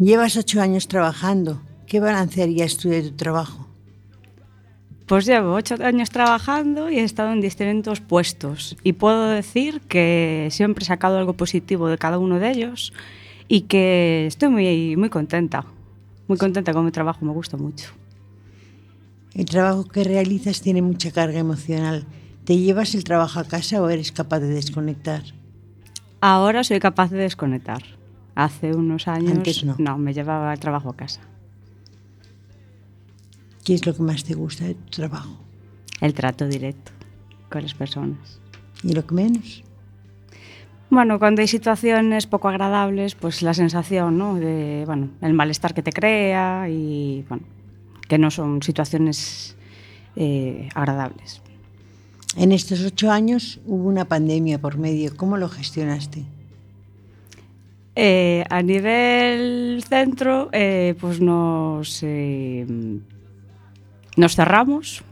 Llevas 0.00 0.36
ocho 0.36 0.60
años 0.60 0.88
trabajando. 0.88 1.62
¿Qué 1.86 2.00
balance 2.00 2.42
harías 2.42 2.76
tú 2.76 2.88
de 2.88 3.02
tu 3.02 3.12
trabajo? 3.12 3.65
Pues 5.06 5.24
llevo 5.24 5.54
ocho 5.54 5.76
años 5.84 6.10
trabajando 6.10 6.90
y 6.90 6.98
he 6.98 7.04
estado 7.04 7.32
en 7.32 7.40
distintos 7.40 8.00
puestos. 8.00 8.76
Y 8.82 8.94
puedo 8.94 9.28
decir 9.28 9.80
que 9.82 10.48
siempre 10.50 10.82
he 10.82 10.86
sacado 10.86 11.16
algo 11.18 11.34
positivo 11.34 11.88
de 11.88 11.96
cada 11.96 12.18
uno 12.18 12.40
de 12.40 12.50
ellos 12.50 12.92
y 13.46 13.62
que 13.62 14.26
estoy 14.26 14.48
muy, 14.48 14.96
muy 14.96 15.08
contenta. 15.08 15.64
Muy 16.26 16.38
contenta 16.38 16.72
con 16.72 16.84
mi 16.84 16.90
trabajo, 16.90 17.24
me 17.24 17.30
gusta 17.32 17.56
mucho. 17.56 17.90
El 19.34 19.44
trabajo 19.44 19.84
que 19.84 20.02
realizas 20.02 20.60
tiene 20.60 20.82
mucha 20.82 21.12
carga 21.12 21.38
emocional. 21.38 22.04
¿Te 22.44 22.56
llevas 22.58 22.94
el 22.96 23.04
trabajo 23.04 23.38
a 23.38 23.44
casa 23.44 23.80
o 23.80 23.88
eres 23.88 24.10
capaz 24.10 24.40
de 24.40 24.48
desconectar? 24.48 25.22
Ahora 26.20 26.64
soy 26.64 26.80
capaz 26.80 27.10
de 27.10 27.18
desconectar. 27.18 27.82
Hace 28.34 28.74
unos 28.74 29.06
años 29.06 29.32
Antes 29.32 29.64
no. 29.64 29.98
me 29.98 30.12
llevaba 30.12 30.52
el 30.52 30.58
trabajo 30.58 30.90
a 30.90 30.96
casa. 30.96 31.20
¿Qué 33.66 33.74
es 33.74 33.84
lo 33.84 33.96
que 33.96 34.02
más 34.04 34.22
te 34.22 34.34
gusta 34.34 34.64
de 34.64 34.74
tu 34.74 34.90
trabajo? 34.90 35.40
El 36.00 36.14
trato 36.14 36.46
directo 36.46 36.92
con 37.50 37.62
las 37.62 37.74
personas. 37.74 38.38
¿Y 38.84 38.92
lo 38.92 39.04
que 39.04 39.12
menos? 39.12 39.64
Bueno, 40.88 41.18
cuando 41.18 41.42
hay 41.42 41.48
situaciones 41.48 42.28
poco 42.28 42.48
agradables, 42.48 43.16
pues 43.16 43.42
la 43.42 43.54
sensación, 43.54 44.18
¿no? 44.18 44.36
De, 44.36 44.84
bueno, 44.86 45.10
el 45.20 45.32
malestar 45.32 45.74
que 45.74 45.82
te 45.82 45.90
crea 45.90 46.68
y, 46.68 47.24
bueno, 47.28 47.42
que 48.06 48.18
no 48.18 48.30
son 48.30 48.62
situaciones 48.62 49.56
eh, 50.14 50.68
agradables. 50.76 51.42
En 52.36 52.52
estos 52.52 52.84
ocho 52.84 53.10
años 53.10 53.58
hubo 53.66 53.88
una 53.88 54.04
pandemia 54.04 54.60
por 54.60 54.78
medio. 54.78 55.16
¿Cómo 55.16 55.38
lo 55.38 55.48
gestionaste? 55.48 56.22
Eh, 57.96 58.44
a 58.48 58.62
nivel 58.62 59.82
centro, 59.88 60.50
eh, 60.52 60.94
pues 61.00 61.20
nos, 61.20 62.04
nos 64.16 64.34
cerramos, 64.34 65.04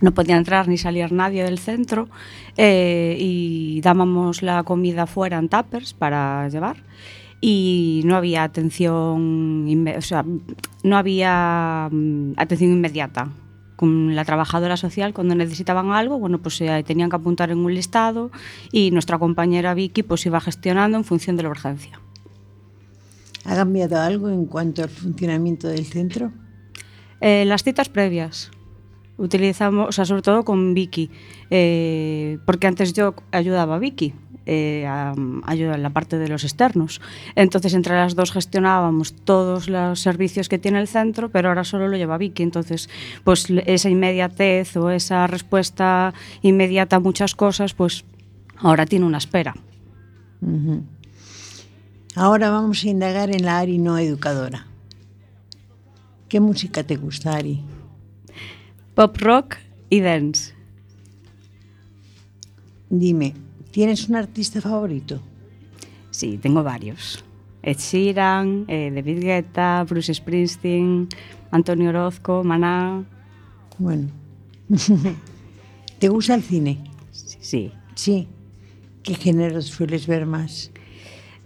no 0.00 0.12
podía 0.12 0.36
entrar 0.36 0.68
ni 0.68 0.76
salir 0.76 1.12
nadie 1.12 1.44
del 1.44 1.58
centro 1.58 2.08
eh, 2.56 3.16
y 3.18 3.80
dábamos 3.80 4.42
la 4.42 4.62
comida 4.62 5.06
fuera 5.06 5.38
en 5.38 5.48
tuppers 5.48 5.94
para 5.94 6.48
llevar 6.48 6.76
y 7.40 8.02
no 8.04 8.16
había 8.16 8.42
atención, 8.42 9.66
o 9.96 10.00
sea, 10.00 10.24
no 10.82 10.96
había 10.96 11.88
mm, 11.90 12.32
atención 12.36 12.72
inmediata. 12.72 13.30
Con 13.76 14.16
la 14.16 14.24
trabajadora 14.24 14.78
social, 14.78 15.12
cuando 15.12 15.34
necesitaban 15.34 15.90
algo, 15.92 16.18
bueno, 16.18 16.38
pues 16.38 16.58
eh, 16.62 16.82
tenían 16.86 17.10
que 17.10 17.16
apuntar 17.16 17.50
en 17.50 17.58
un 17.58 17.74
listado 17.74 18.30
y 18.72 18.90
nuestra 18.90 19.18
compañera 19.18 19.74
Vicky 19.74 20.02
pues 20.02 20.24
iba 20.24 20.40
gestionando 20.40 20.96
en 20.96 21.04
función 21.04 21.36
de 21.36 21.42
la 21.42 21.50
urgencia. 21.50 22.00
¿Ha 23.44 23.54
cambiado 23.54 24.00
algo 24.00 24.30
en 24.30 24.46
cuanto 24.46 24.82
al 24.82 24.88
funcionamiento 24.88 25.68
del 25.68 25.84
centro? 25.84 26.32
Eh, 27.20 27.44
las 27.46 27.62
citas 27.62 27.88
previas. 27.88 28.50
Utilizamos, 29.18 29.88
o 29.88 29.92
sea, 29.92 30.04
sobre 30.04 30.22
todo 30.22 30.44
con 30.44 30.74
Vicky, 30.74 31.10
eh, 31.50 32.38
porque 32.44 32.66
antes 32.66 32.92
yo 32.92 33.14
ayudaba 33.32 33.76
a 33.76 33.78
Vicky, 33.78 34.12
eh, 34.44 34.84
a, 34.86 35.14
a 35.44 35.54
en 35.54 35.82
la 35.82 35.90
parte 35.90 36.18
de 36.18 36.28
los 36.28 36.44
externos. 36.44 37.00
Entonces, 37.34 37.72
entre 37.72 37.94
las 37.94 38.14
dos 38.14 38.30
gestionábamos 38.30 39.14
todos 39.24 39.68
los 39.68 40.00
servicios 40.00 40.50
que 40.50 40.58
tiene 40.58 40.80
el 40.80 40.86
centro, 40.86 41.30
pero 41.30 41.48
ahora 41.48 41.64
solo 41.64 41.88
lo 41.88 41.96
lleva 41.96 42.18
Vicky. 42.18 42.42
Entonces, 42.42 42.90
pues 43.24 43.48
esa 43.64 43.88
inmediatez 43.88 44.76
o 44.76 44.90
esa 44.90 45.26
respuesta 45.26 46.12
inmediata 46.42 46.96
a 46.96 47.00
muchas 47.00 47.34
cosas, 47.34 47.72
pues 47.72 48.04
ahora 48.58 48.84
tiene 48.84 49.06
una 49.06 49.18
espera. 49.18 49.54
Ujú. 50.42 50.84
Ahora 52.14 52.50
vamos 52.50 52.84
a 52.84 52.88
indagar 52.88 53.30
en 53.30 53.44
la 53.44 53.58
Ari 53.58 53.78
no 53.78 53.98
educadora. 53.98 54.65
¿Qué 56.28 56.40
música 56.40 56.82
te 56.82 56.96
gusta, 56.96 57.36
Ari? 57.36 57.60
Pop 58.96 59.16
rock 59.18 59.56
y 59.88 60.00
dance. 60.00 60.54
Dime, 62.90 63.34
¿tienes 63.70 64.08
un 64.08 64.16
artista 64.16 64.60
favorito? 64.60 65.20
Sí, 66.10 66.36
tengo 66.38 66.64
varios. 66.64 67.24
Ed 67.62 67.78
Sheeran, 67.78 68.64
eh, 68.66 68.90
David 68.92 69.20
Guetta, 69.20 69.84
Bruce 69.88 70.14
Springsteen, 70.14 71.08
Antonio 71.52 71.90
Orozco, 71.90 72.42
Maná. 72.42 73.04
Bueno. 73.78 74.08
¿Te 76.00 76.08
gusta 76.08 76.34
el 76.34 76.42
cine? 76.42 76.78
Sí. 77.12 77.70
Sí. 77.94 78.26
¿Qué 79.04 79.14
géneros 79.14 79.66
sueles 79.66 80.08
ver 80.08 80.26
más? 80.26 80.72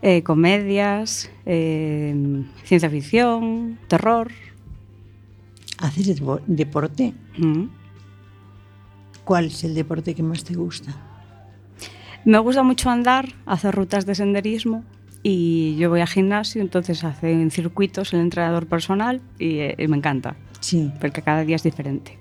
Eh, 0.00 0.22
comedias, 0.22 1.30
eh, 1.44 2.14
ciencia 2.64 2.88
ficción, 2.88 3.78
terror. 3.86 4.30
¿Haces 5.80 6.06
depo- 6.20 6.40
deporte? 6.46 7.14
Mm. 7.38 7.64
¿Cuál 9.24 9.46
es 9.46 9.64
el 9.64 9.74
deporte 9.74 10.14
que 10.14 10.22
más 10.22 10.44
te 10.44 10.54
gusta? 10.54 10.94
Me 12.24 12.38
gusta 12.38 12.62
mucho 12.62 12.90
andar, 12.90 13.28
hacer 13.46 13.74
rutas 13.74 14.04
de 14.06 14.14
senderismo 14.14 14.84
y 15.22 15.76
yo 15.76 15.88
voy 15.90 16.00
al 16.00 16.08
gimnasio, 16.08 16.60
entonces 16.60 17.02
hacen 17.04 17.50
circuitos 17.50 18.12
el 18.12 18.20
entrenador 18.20 18.66
personal 18.66 19.20
y, 19.38 19.58
eh, 19.58 19.74
y 19.78 19.88
me 19.88 19.96
encanta, 19.96 20.36
Sí. 20.60 20.90
porque 21.00 21.22
cada 21.22 21.44
día 21.44 21.56
es 21.56 21.62
diferente. 21.62 22.18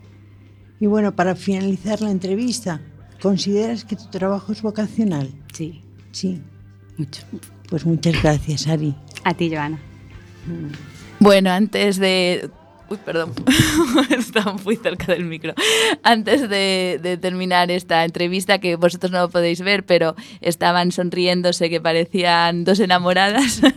Y 0.79 0.85
bueno, 0.87 1.13
para 1.15 1.35
finalizar 1.35 2.01
la 2.01 2.11
entrevista, 2.11 2.79
¿consideras 3.21 3.83
que 3.83 3.97
tu 3.97 4.05
trabajo 4.09 4.51
es 4.53 4.61
vocacional? 4.61 5.29
Sí, 5.53 5.81
Sí. 6.11 6.41
mucho. 6.97 7.23
Pues 7.69 7.85
muchas 7.85 8.21
gracias, 8.23 8.67
Ari. 8.67 8.95
A 9.25 9.33
ti, 9.33 9.49
Joana. 9.53 9.79
Bueno, 11.19 11.51
antes 11.51 11.97
de... 11.97 12.49
Uy, 12.89 12.97
perdón, 13.05 13.33
estaba 14.17 14.53
muy 14.53 14.75
cerca 14.75 15.13
del 15.13 15.25
micro. 15.25 15.53
Antes 16.01 16.49
de, 16.49 17.19
terminar 17.21 17.69
esta 17.69 18.03
entrevista, 18.03 18.59
que 18.59 18.77
vosotros 18.77 19.11
no 19.11 19.19
lo 19.19 19.29
podéis 19.29 19.61
ver, 19.61 19.85
pero 19.85 20.15
estaban 20.41 20.91
sonriéndose 20.91 21.69
que 21.69 21.79
parecían 21.79 22.63
dos 22.63 22.79
enamoradas. 22.79 23.61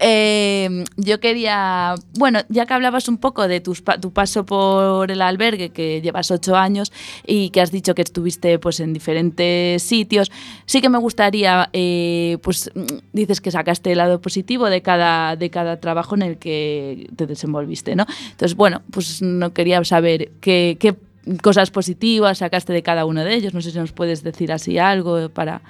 Eh, 0.00 0.84
yo 0.96 1.18
quería, 1.18 1.94
bueno, 2.18 2.40
ya 2.48 2.66
que 2.66 2.74
hablabas 2.74 3.08
un 3.08 3.18
poco 3.18 3.48
de 3.48 3.60
tus 3.60 3.82
tu 4.00 4.12
paso 4.12 4.44
por 4.44 5.10
el 5.10 5.22
albergue, 5.22 5.70
que 5.70 6.00
llevas 6.00 6.30
ocho 6.30 6.56
años 6.56 6.92
y 7.26 7.50
que 7.50 7.60
has 7.60 7.72
dicho 7.72 7.94
que 7.94 8.02
estuviste 8.02 8.58
pues 8.58 8.80
en 8.80 8.92
diferentes 8.92 9.82
sitios, 9.82 10.30
sí 10.66 10.80
que 10.80 10.88
me 10.88 10.98
gustaría, 10.98 11.70
eh, 11.72 12.38
pues 12.42 12.70
dices 13.12 13.40
que 13.40 13.50
sacaste 13.50 13.92
el 13.92 13.98
lado 13.98 14.20
positivo 14.20 14.68
de 14.70 14.82
cada, 14.82 15.36
de 15.36 15.50
cada 15.50 15.80
trabajo 15.80 16.14
en 16.14 16.22
el 16.22 16.38
que 16.38 17.08
te 17.16 17.26
desenvolviste, 17.26 17.96
¿no? 17.96 18.06
Entonces, 18.30 18.56
bueno, 18.56 18.82
pues 18.90 19.22
no 19.22 19.52
quería 19.52 19.82
saber 19.84 20.30
qué, 20.40 20.76
qué 20.78 20.94
cosas 21.42 21.70
positivas 21.70 22.38
sacaste 22.38 22.72
de 22.72 22.82
cada 22.82 23.04
uno 23.04 23.24
de 23.24 23.34
ellos. 23.34 23.54
No 23.54 23.60
sé 23.60 23.70
si 23.70 23.78
nos 23.78 23.92
puedes 23.92 24.22
decir 24.22 24.52
así 24.52 24.78
algo 24.78 25.28
para... 25.28 25.60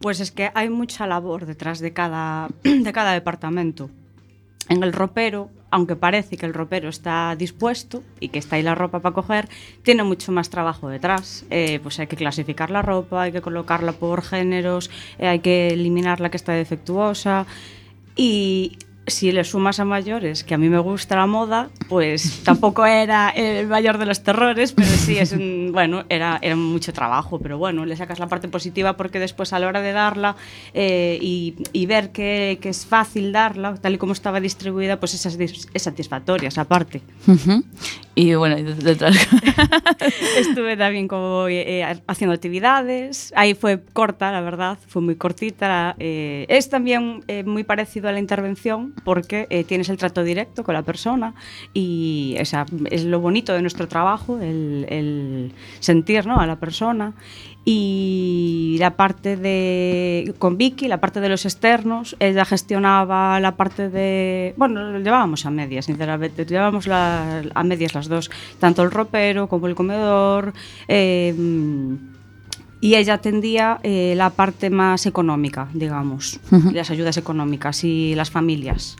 Pues 0.00 0.20
es 0.20 0.30
que 0.30 0.50
hay 0.54 0.70
mucha 0.70 1.06
labor 1.06 1.46
detrás 1.46 1.80
de 1.80 1.92
cada, 1.92 2.48
de 2.62 2.92
cada 2.92 3.12
departamento. 3.12 3.90
En 4.68 4.82
el 4.82 4.92
ropero, 4.92 5.50
aunque 5.70 5.96
parece 5.96 6.36
que 6.36 6.46
el 6.46 6.54
ropero 6.54 6.88
está 6.88 7.34
dispuesto 7.36 8.02
y 8.20 8.28
que 8.28 8.38
está 8.38 8.56
ahí 8.56 8.62
la 8.62 8.74
ropa 8.74 9.00
para 9.00 9.14
coger, 9.14 9.48
tiene 9.82 10.04
mucho 10.04 10.30
más 10.32 10.48
trabajo 10.48 10.88
detrás. 10.88 11.44
Eh, 11.50 11.80
pues 11.82 11.98
hay 11.98 12.06
que 12.06 12.16
clasificar 12.16 12.70
la 12.70 12.80
ropa, 12.80 13.22
hay 13.22 13.32
que 13.32 13.40
colocarla 13.40 13.92
por 13.92 14.22
géneros, 14.22 14.90
eh, 15.18 15.26
hay 15.26 15.40
que 15.40 15.68
eliminar 15.68 16.20
la 16.20 16.30
que 16.30 16.36
está 16.36 16.52
defectuosa. 16.52 17.46
Y 18.16 18.78
si 19.10 19.32
le 19.32 19.44
sumas 19.44 19.80
a 19.80 19.84
mayores, 19.84 20.44
que 20.44 20.54
a 20.54 20.58
mí 20.58 20.68
me 20.68 20.78
gusta 20.78 21.16
la 21.16 21.26
moda, 21.26 21.68
pues 21.88 22.40
tampoco 22.44 22.86
era 22.86 23.30
el 23.30 23.66
mayor 23.66 23.98
de 23.98 24.06
los 24.06 24.22
terrores, 24.22 24.72
pero 24.72 24.88
sí 24.88 25.18
es 25.18 25.32
un, 25.32 25.70
bueno, 25.72 26.04
era, 26.08 26.38
era 26.42 26.56
mucho 26.56 26.92
trabajo, 26.92 27.38
pero 27.40 27.58
bueno, 27.58 27.84
le 27.84 27.96
sacas 27.96 28.18
la 28.18 28.28
parte 28.28 28.48
positiva 28.48 28.96
porque 28.96 29.18
después 29.18 29.52
a 29.52 29.58
la 29.58 29.68
hora 29.68 29.80
de 29.80 29.92
darla 29.92 30.36
eh, 30.74 31.18
y, 31.20 31.54
y 31.72 31.86
ver 31.86 32.10
que, 32.10 32.58
que 32.60 32.68
es 32.70 32.86
fácil 32.86 33.32
darla, 33.32 33.74
tal 33.74 33.94
y 33.94 33.98
como 33.98 34.12
estaba 34.12 34.40
distribuida, 34.40 34.98
pues 34.98 35.14
es, 35.14 35.68
es 35.74 35.82
satisfactoria 35.82 36.48
esa 36.48 36.64
parte. 36.64 37.02
Ujú. 37.26 37.64
Y 38.14 38.34
bueno, 38.34 38.56
detrás... 38.56 39.16
Estuve 40.38 40.76
también 40.76 41.08
como, 41.08 41.48
eh, 41.48 41.80
eh, 41.82 42.00
haciendo 42.06 42.34
actividades. 42.34 43.32
Ahí 43.36 43.54
fue 43.54 43.82
corta, 43.92 44.30
la 44.32 44.40
verdad, 44.40 44.78
fue 44.88 45.02
muy 45.02 45.16
cortita. 45.16 45.94
eh, 45.98 46.46
es 46.48 46.68
también 46.68 47.22
eh, 47.28 47.44
muy 47.44 47.64
parecido 47.64 48.08
a 48.08 48.12
la 48.12 48.18
intervención 48.18 48.94
porque 49.04 49.46
eh, 49.50 49.64
tienes 49.64 49.88
el 49.88 49.96
trato 49.96 50.22
directo 50.22 50.64
con 50.64 50.74
la 50.74 50.82
persona 50.82 51.34
y 51.74 52.34
esa, 52.38 52.66
es 52.90 53.04
lo 53.04 53.20
bonito 53.20 53.52
de 53.52 53.60
nuestro 53.62 53.88
trabajo, 53.88 54.38
el, 54.38 54.86
el 54.88 55.52
sentir 55.80 56.26
¿no? 56.26 56.40
a 56.40 56.46
la 56.46 56.56
persona. 56.56 57.12
Y 57.64 58.76
la 58.80 58.96
parte 58.96 59.36
de. 59.36 60.34
con 60.38 60.56
Vicky, 60.56 60.88
la 60.88 60.98
parte 60.98 61.20
de 61.20 61.28
los 61.28 61.44
externos, 61.44 62.16
ella 62.18 62.46
gestionaba 62.46 63.38
la 63.38 63.54
parte 63.56 63.90
de. 63.90 64.54
Bueno, 64.56 64.90
lo 64.90 64.98
llevábamos 64.98 65.44
a 65.44 65.50
medias, 65.50 65.84
sinceramente. 65.84 66.46
Llevábamos 66.46 66.86
la- 66.86 67.42
a 67.54 67.62
medias 67.62 67.94
las 67.94 68.08
dos, 68.08 68.30
tanto 68.58 68.82
el 68.82 68.90
ropero 68.90 69.46
como 69.46 69.66
el 69.66 69.74
comedor. 69.74 70.54
eh, 70.88 71.34
y 72.80 72.94
ella 72.94 73.14
atendía 73.14 73.78
eh, 73.82 74.14
la 74.16 74.30
parte 74.30 74.70
más 74.70 75.06
económica, 75.06 75.68
digamos, 75.74 76.40
Ujú. 76.50 76.70
las 76.72 76.90
ayudas 76.90 77.16
económicas 77.16 77.84
y 77.84 78.14
las 78.14 78.30
familias. 78.30 78.96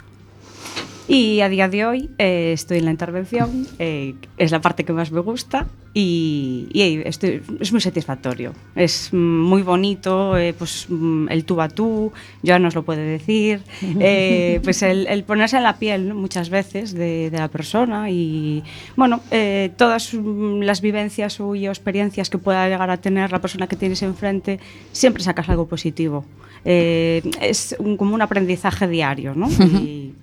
Y 1.11 1.41
a 1.41 1.49
día 1.49 1.69
de 1.69 1.85
hoy 1.85 2.09
eh, 2.19 2.53
estoy 2.55 2.79
en 2.79 2.85
la 2.85 2.93
intervención, 2.93 3.67
eh, 3.81 4.15
es 4.39 4.53
la 4.53 4.61
parte 4.61 4.85
que 4.85 4.93
más 4.93 5.11
me 5.11 5.19
gusta 5.19 5.67
y, 5.93 6.69
y 6.73 7.03
estoy- 7.05 7.43
es 7.59 7.73
muy 7.73 7.81
satisfactorio. 7.81 8.53
Es 8.77 9.13
muy 9.13 9.63
bonito, 9.63 10.39
eh, 10.39 10.55
pues 10.57 10.87
mm, 10.89 11.27
el 11.29 11.45
tú 11.45 11.61
a 11.61 11.69
tú, 11.69 12.13
ya 12.43 12.61
nos 12.61 12.77
lo 12.77 12.85
puede 12.85 13.03
decir, 13.03 13.61
eh, 13.99 14.61
pues 14.63 14.83
el, 14.83 15.09
el 15.09 15.25
ponerse 15.25 15.57
en 15.57 15.65
la 15.65 15.79
piel 15.81 16.11
¿no? 16.11 16.15
muchas 16.15 16.49
veces 16.49 16.93
de, 16.93 17.29
de 17.31 17.39
la 17.39 17.49
persona 17.49 18.09
y 18.09 18.63
bueno, 18.95 19.21
eh, 19.33 19.73
todas 19.77 20.15
mm, 20.15 20.61
las 20.61 20.81
vivencias 20.81 21.41
o 21.41 21.57
experiencias 21.57 22.31
que 22.31 22.39
pueda 22.39 22.69
llegar 22.69 22.89
a 22.89 22.99
tener 22.99 23.33
la 23.33 23.41
persona 23.41 23.67
que 23.67 23.75
tienes 23.75 24.03
enfrente, 24.03 24.61
siempre 24.93 25.25
sacas 25.25 25.49
algo 25.49 25.67
positivo. 25.67 26.25
Eh, 26.65 27.21
es 27.41 27.75
un- 27.81 27.97
como 27.97 28.15
un 28.15 28.23
aprendizaje 28.23 28.87
diario, 28.87 29.35
¿no? 29.35 29.49
Y- 29.83 30.15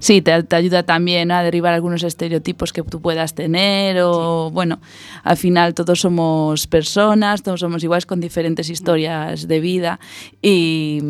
Sí, 0.00 0.22
te, 0.22 0.42
te 0.42 0.56
ayuda 0.56 0.82
también 0.82 1.30
a 1.30 1.42
derribar 1.42 1.74
algunos 1.74 2.02
estereotipos 2.02 2.72
que 2.72 2.82
tú 2.82 3.02
puedas 3.02 3.34
tener 3.34 4.00
o, 4.00 4.50
bueno, 4.50 4.80
al 5.22 5.36
final 5.36 5.74
todos 5.74 6.00
somos 6.00 6.66
personas, 6.66 7.42
todos 7.42 7.60
somos 7.60 7.84
iguales 7.84 8.06
con 8.06 8.18
diferentes 8.18 8.70
historias 8.70 9.46
de 9.46 9.60
vida 9.60 10.00
y, 10.40 11.00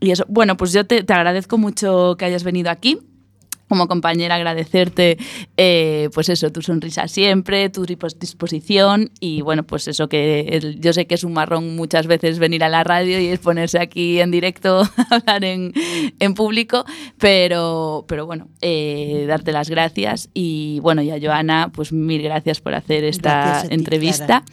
y 0.00 0.10
eso, 0.10 0.24
bueno, 0.28 0.56
pues 0.56 0.72
yo 0.72 0.86
te, 0.86 1.04
te 1.04 1.12
agradezco 1.12 1.58
mucho 1.58 2.16
que 2.18 2.24
hayas 2.24 2.42
venido 2.42 2.70
aquí. 2.70 2.98
Como 3.72 3.88
compañera, 3.88 4.34
agradecerte, 4.34 5.16
eh, 5.56 6.10
pues 6.12 6.28
eso, 6.28 6.52
tu 6.52 6.60
sonrisa 6.60 7.08
siempre, 7.08 7.70
tu 7.70 7.86
dispos- 7.86 8.18
disposición 8.18 9.10
y 9.18 9.40
bueno, 9.40 9.62
pues 9.62 9.88
eso 9.88 10.10
que 10.10 10.40
el- 10.40 10.78
yo 10.78 10.92
sé 10.92 11.06
que 11.06 11.14
es 11.14 11.24
un 11.24 11.32
marrón 11.32 11.74
muchas 11.74 12.06
veces 12.06 12.38
venir 12.38 12.64
a 12.64 12.68
la 12.68 12.84
radio 12.84 13.18
y 13.18 13.28
es 13.28 13.38
ponerse 13.38 13.78
aquí 13.78 14.20
en 14.20 14.30
directo 14.30 14.82
a 14.82 14.90
hablar 15.16 15.42
en, 15.42 15.72
en 16.20 16.34
público, 16.34 16.84
pero, 17.18 18.04
pero 18.08 18.26
bueno, 18.26 18.48
eh, 18.60 19.24
darte 19.26 19.52
las 19.52 19.70
gracias 19.70 20.28
y 20.34 20.78
bueno, 20.80 21.00
y 21.00 21.10
a 21.10 21.18
Joana, 21.18 21.70
pues 21.74 21.94
mil 21.94 22.20
gracias 22.20 22.60
por 22.60 22.74
hacer 22.74 23.04
esta 23.04 23.62
ti, 23.66 23.74
entrevista. 23.74 24.26
Clara. 24.26 24.44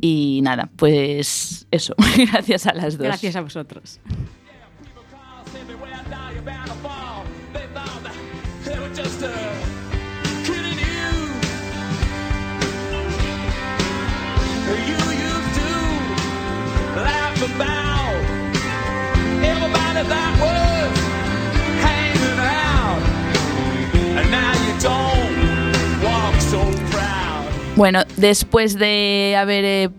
Y 0.00 0.40
nada, 0.42 0.70
pues 0.76 1.66
eso, 1.70 1.94
gracias 2.32 2.66
a 2.66 2.72
las 2.72 2.96
dos. 2.96 3.06
Gracias 3.06 3.36
a 3.36 3.42
vosotros. 3.42 4.00
Bueno, 27.76 28.04
después 28.16 28.78
de 28.78 29.36
haber 29.38 29.64
eh, 29.66 29.90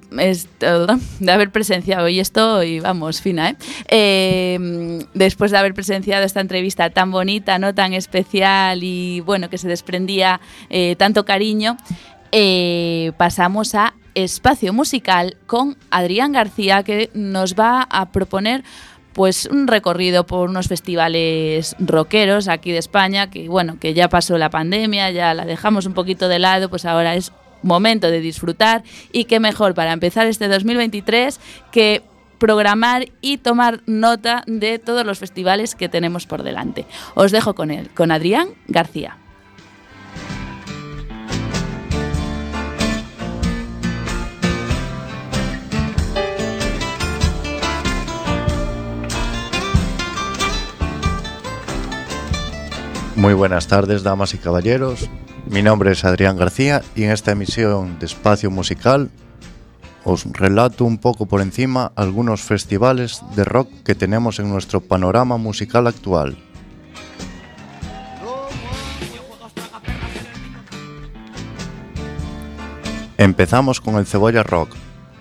de 1.20 1.32
haber 1.32 1.52
presenciado 1.52 2.10
y 2.10 2.20
esto 2.20 2.64
y 2.64 2.80
vamos 2.80 3.22
fina, 3.22 3.52
¿eh? 3.52 3.56
Eh, 3.88 5.00
después 5.14 5.52
de 5.52 5.60
haber 5.60 5.76
presenciado 5.76 6.26
esta 6.26 6.42
entrevista 6.42 6.90
tan 6.90 7.12
bonita, 7.12 7.60
no 7.60 7.76
tan 7.76 7.94
especial 7.94 8.84
y 8.84 9.20
bueno 9.20 9.52
que 9.52 9.60
se 9.60 9.68
desprendía 9.68 10.42
eh, 10.72 10.96
tanto 10.98 11.24
cariño, 11.24 11.78
eh, 12.32 13.12
pasamos 13.18 13.76
a 13.76 13.94
espacio 14.16 14.74
musical 14.74 15.38
con 15.46 15.78
Adrián 15.92 16.32
García 16.32 16.84
que 16.84 17.10
nos 17.14 17.56
va 17.56 17.88
a 17.90 18.12
proponer 18.12 18.64
pues 19.14 19.48
un 19.52 19.68
recorrido 19.68 20.26
por 20.28 20.50
unos 20.50 20.68
festivales 20.68 21.76
rockeros 21.80 22.48
aquí 22.48 22.72
de 22.72 22.78
España, 22.78 23.32
que 23.32 23.50
bueno, 23.50 23.80
que 23.80 23.96
ya 23.96 24.10
pasó 24.10 24.38
la 24.38 24.52
pandemia, 24.52 25.10
ya 25.10 25.34
la 25.34 25.46
dejamos 25.46 25.88
un 25.88 25.94
poquito 25.94 26.28
de 26.28 26.38
lado, 26.38 26.70
pues 26.70 26.86
ahora 26.86 27.16
es 27.16 27.32
momento 27.64 28.12
de 28.12 28.22
disfrutar 28.22 28.84
y 29.12 29.26
qué 29.26 29.40
mejor 29.40 29.74
para 29.74 29.92
empezar 29.92 30.28
este 30.28 30.48
2023 30.48 31.40
que 31.72 32.04
programar 32.38 33.08
y 33.22 33.38
tomar 33.38 33.82
nota 33.88 34.44
de 34.46 34.78
todos 34.80 35.06
los 35.06 35.18
festivales 35.18 35.74
que 35.74 35.90
tenemos 35.90 36.28
por 36.28 36.44
delante. 36.44 36.86
Os 37.16 37.32
dejo 37.32 37.56
con 37.56 37.72
él, 37.72 37.90
con 37.96 38.12
Adrián 38.12 38.50
García. 38.68 39.18
Muy 53.18 53.34
buenas 53.34 53.66
tardes, 53.66 54.04
damas 54.04 54.36
y 54.36 54.38
caballeros. 54.38 55.10
Mi 55.50 55.64
nombre 55.64 55.92
es 55.92 56.06
Adrián 56.06 56.38
García 56.38 56.84
y 56.96 57.02
en 57.02 57.10
esta 57.10 57.32
emisión 57.32 57.98
de 57.98 58.06
Espacio 58.06 58.52
Musical 58.52 59.10
os 60.04 60.26
relato 60.32 60.86
un 60.86 61.00
poco 61.00 61.26
por 61.26 61.42
encima 61.42 61.92
algunos 61.96 62.42
festivales 62.42 63.24
de 63.36 63.44
rock 63.44 63.70
que 63.84 63.96
tenemos 63.96 64.38
en 64.38 64.50
nuestro 64.50 64.82
panorama 64.82 65.38
musical 65.38 65.88
actual. 65.88 66.38
Empezamos 73.18 73.82
con 73.82 73.96
el 73.96 74.06
Cebolla 74.06 74.44
Rock, 74.44 74.76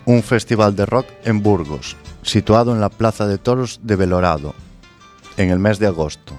un 0.04 0.22
festival 0.22 0.76
de 0.76 0.84
rock 0.84 1.06
en 1.24 1.42
Burgos, 1.42 1.96
situado 2.20 2.74
en 2.74 2.82
la 2.82 2.90
Plaza 2.90 3.26
de 3.26 3.38
Toros 3.38 3.80
de 3.84 3.96
Belorado, 3.96 4.54
en 5.38 5.48
el 5.48 5.58
mes 5.58 5.78
de 5.78 5.86
agosto. 5.86 6.34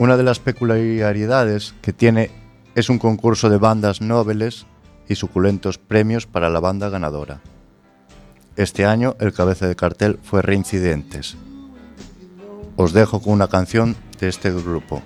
Una 0.00 0.16
de 0.16 0.22
las 0.22 0.38
peculiaridades 0.38 1.74
que 1.82 1.92
tiene 1.92 2.30
es 2.74 2.88
un 2.88 2.98
concurso 2.98 3.50
de 3.50 3.58
bandas 3.58 4.00
nobles 4.00 4.64
y 5.06 5.16
suculentos 5.16 5.76
premios 5.76 6.26
para 6.26 6.48
la 6.48 6.58
banda 6.58 6.88
ganadora. 6.88 7.42
Este 8.56 8.86
año 8.86 9.14
el 9.20 9.34
cabeza 9.34 9.68
de 9.68 9.76
cartel 9.76 10.18
fue 10.22 10.40
Reincidentes. 10.40 11.36
Os 12.76 12.94
dejo 12.94 13.20
con 13.20 13.34
una 13.34 13.48
canción 13.48 13.94
de 14.18 14.28
este 14.28 14.50
grupo, 14.50 15.02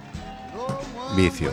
Vicio. 1.16 1.50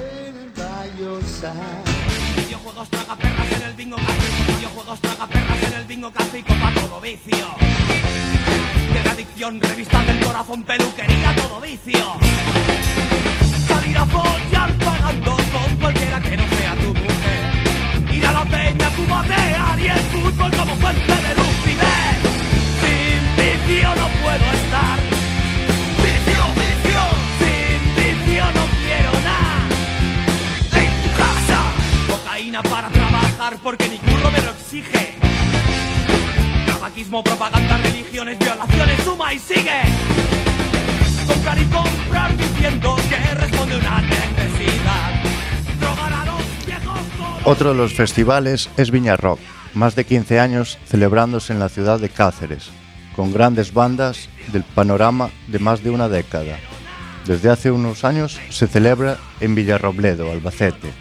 A 14.02 14.06
follar 14.08 14.74
pagando 14.80 15.38
con 15.54 15.76
cualquiera 15.80 16.20
que 16.20 16.36
no 16.36 16.44
sea 16.58 16.74
tu 16.74 16.88
mujer. 16.88 18.16
Ir 18.16 18.26
a 18.26 18.32
la 18.32 18.46
peña, 18.46 18.90
cubatear 18.98 19.80
y 19.80 19.88
el 19.88 20.00
fútbol 20.12 20.52
como 20.58 20.76
fuente 20.78 21.14
de 21.26 21.36
lucidez. 21.40 22.18
Sin 22.82 23.22
vicio 23.38 23.90
no 23.90 24.08
puedo 24.24 24.46
estar. 24.60 24.98
Vicio, 26.02 26.44
vicio. 26.62 27.04
Sin 27.42 27.80
vicio 27.96 28.44
no 28.58 28.64
quiero 28.82 29.12
nada 29.30 29.70
en 30.82 30.92
tu 31.04 31.10
casa. 31.22 31.60
Cocaína 32.10 32.64
para 32.64 32.90
trabajar 32.90 33.58
porque 33.62 33.88
mi 33.88 33.98
curro 34.00 34.32
me 34.32 34.42
lo 34.42 34.50
exige. 34.50 35.16
Tabaquismo, 36.66 37.24
propaganda, 37.24 37.78
religiones, 37.78 38.40
violaciones, 38.40 39.04
suma 39.04 39.32
y 39.32 39.38
sigue. 39.38 40.41
Otro 47.44 47.70
de 47.72 47.76
los 47.76 47.94
festivales 47.94 48.70
es 48.78 48.92
Viña 48.92 49.18
Rock, 49.18 49.40
más 49.74 49.96
de 49.96 50.06
15 50.06 50.40
años 50.40 50.78
celebrándose 50.86 51.52
en 51.52 51.60
la 51.60 51.70
ciudad 51.70 52.00
de 52.00 52.10
Cáceres, 52.10 52.70
con 53.16 53.34
grandes 53.34 53.74
bandas 53.74 54.30
del 54.54 54.64
panorama 54.64 55.32
de 55.48 55.60
más 55.60 55.84
de 55.84 55.90
una 55.90 56.08
década. 56.08 56.60
Desde 57.26 57.50
hace 57.50 57.72
unos 57.72 58.06
años 58.06 58.40
se 58.50 58.68
celebra 58.68 59.18
en 59.40 59.56
Villarrobledo, 59.56 60.32
Albacete. 60.32 60.94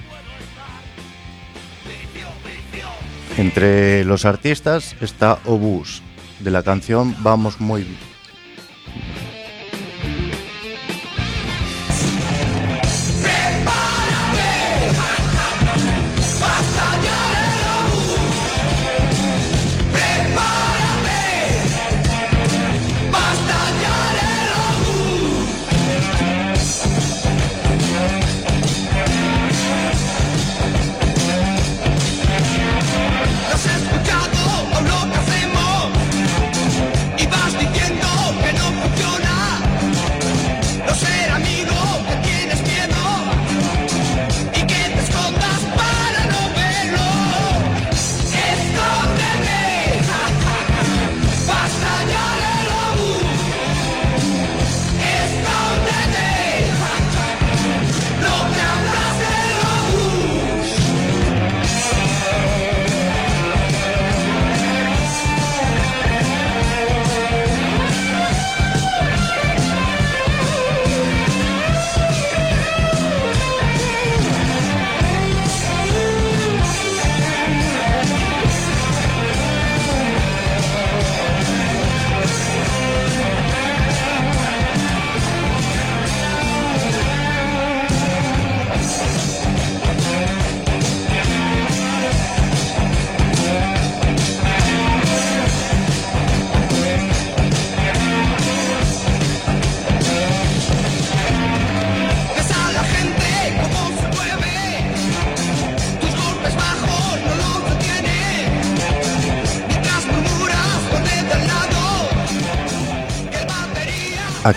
Entre 3.37 4.05
los 4.05 4.25
artistas 4.25 4.97
está 5.01 5.39
Obús, 5.45 6.03
de 6.41 6.51
la 6.51 6.63
canción 6.63 7.15
Vamos 7.23 7.61
Muy 7.61 7.85
Bien. 7.85 8.10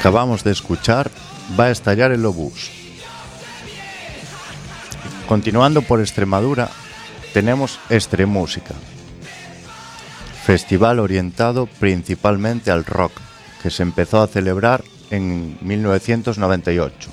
Acabamos 0.04 0.44
de 0.44 0.52
escuchar 0.52 1.10
Va 1.58 1.66
a 1.66 1.72
estallar 1.72 2.12
el 2.12 2.26
obús. 2.26 2.72
Continuando 5.30 5.82
por 5.82 6.02
Extremadura, 6.02 6.70
tenemos 7.34 7.80
Extremúsica, 7.90 8.76
festival 10.46 11.00
orientado 11.00 11.68
principalmente 11.80 12.70
al 12.70 12.84
rock, 12.84 13.14
que 13.62 13.70
se 13.70 13.84
empezó 13.84 14.22
a 14.22 14.28
celebrar 14.28 14.84
en 15.10 15.58
1998. 15.62 17.10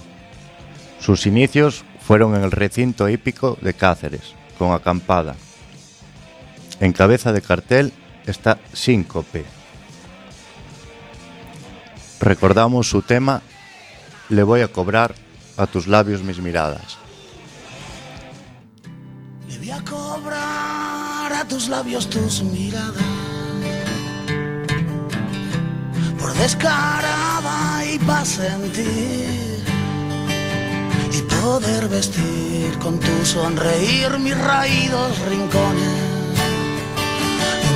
Sus 0.99 1.27
inicios 1.27 1.85
fueron 2.01 2.35
en 2.35 2.43
el 2.43 2.51
recinto 2.51 3.09
hípico 3.09 3.57
de 3.61 3.75
Cáceres, 3.75 4.35
con 4.59 4.73
acampada. 4.73 5.37
En 6.81 6.93
cabeza 6.93 7.33
de 7.33 7.41
cartel 7.41 7.93
está 8.27 8.59
Síncope. 8.73 9.60
Recordamos 12.21 12.89
su 12.89 13.01
tema 13.01 13.41
Le 14.29 14.43
voy 14.43 14.61
a 14.61 14.69
cobrar 14.69 15.15
a 15.57 15.67
tus 15.67 15.87
labios 15.87 16.23
mis 16.23 16.39
miradas. 16.39 16.99
Le 19.49 19.59
voy 19.59 19.71
a 19.71 19.83
cobrar 19.83 21.33
a 21.33 21.45
tus 21.49 21.69
labios 21.69 22.09
tus 22.09 22.43
miradas 22.43 23.03
Por 26.19 26.33
descarada 26.35 27.85
y 27.91 27.99
pa' 27.99 28.25
sentir 28.25 29.65
Y 31.13 31.23
poder 31.43 31.89
vestir 31.89 32.79
con 32.79 33.01
tu 33.01 33.25
sonreír 33.25 34.19
mis 34.19 34.37
raídos 34.37 35.19
rincones 35.27 36.10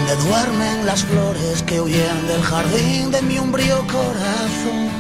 Donde 0.07 0.23
duermen 0.29 0.85
las 0.85 1.03
flores 1.03 1.63
que 1.63 1.81
huyen 1.81 2.27
del 2.27 2.43
jardín 2.43 3.11
de 3.11 3.23
mi 3.23 3.39
umbrío 3.39 3.79
corazón 3.87 4.91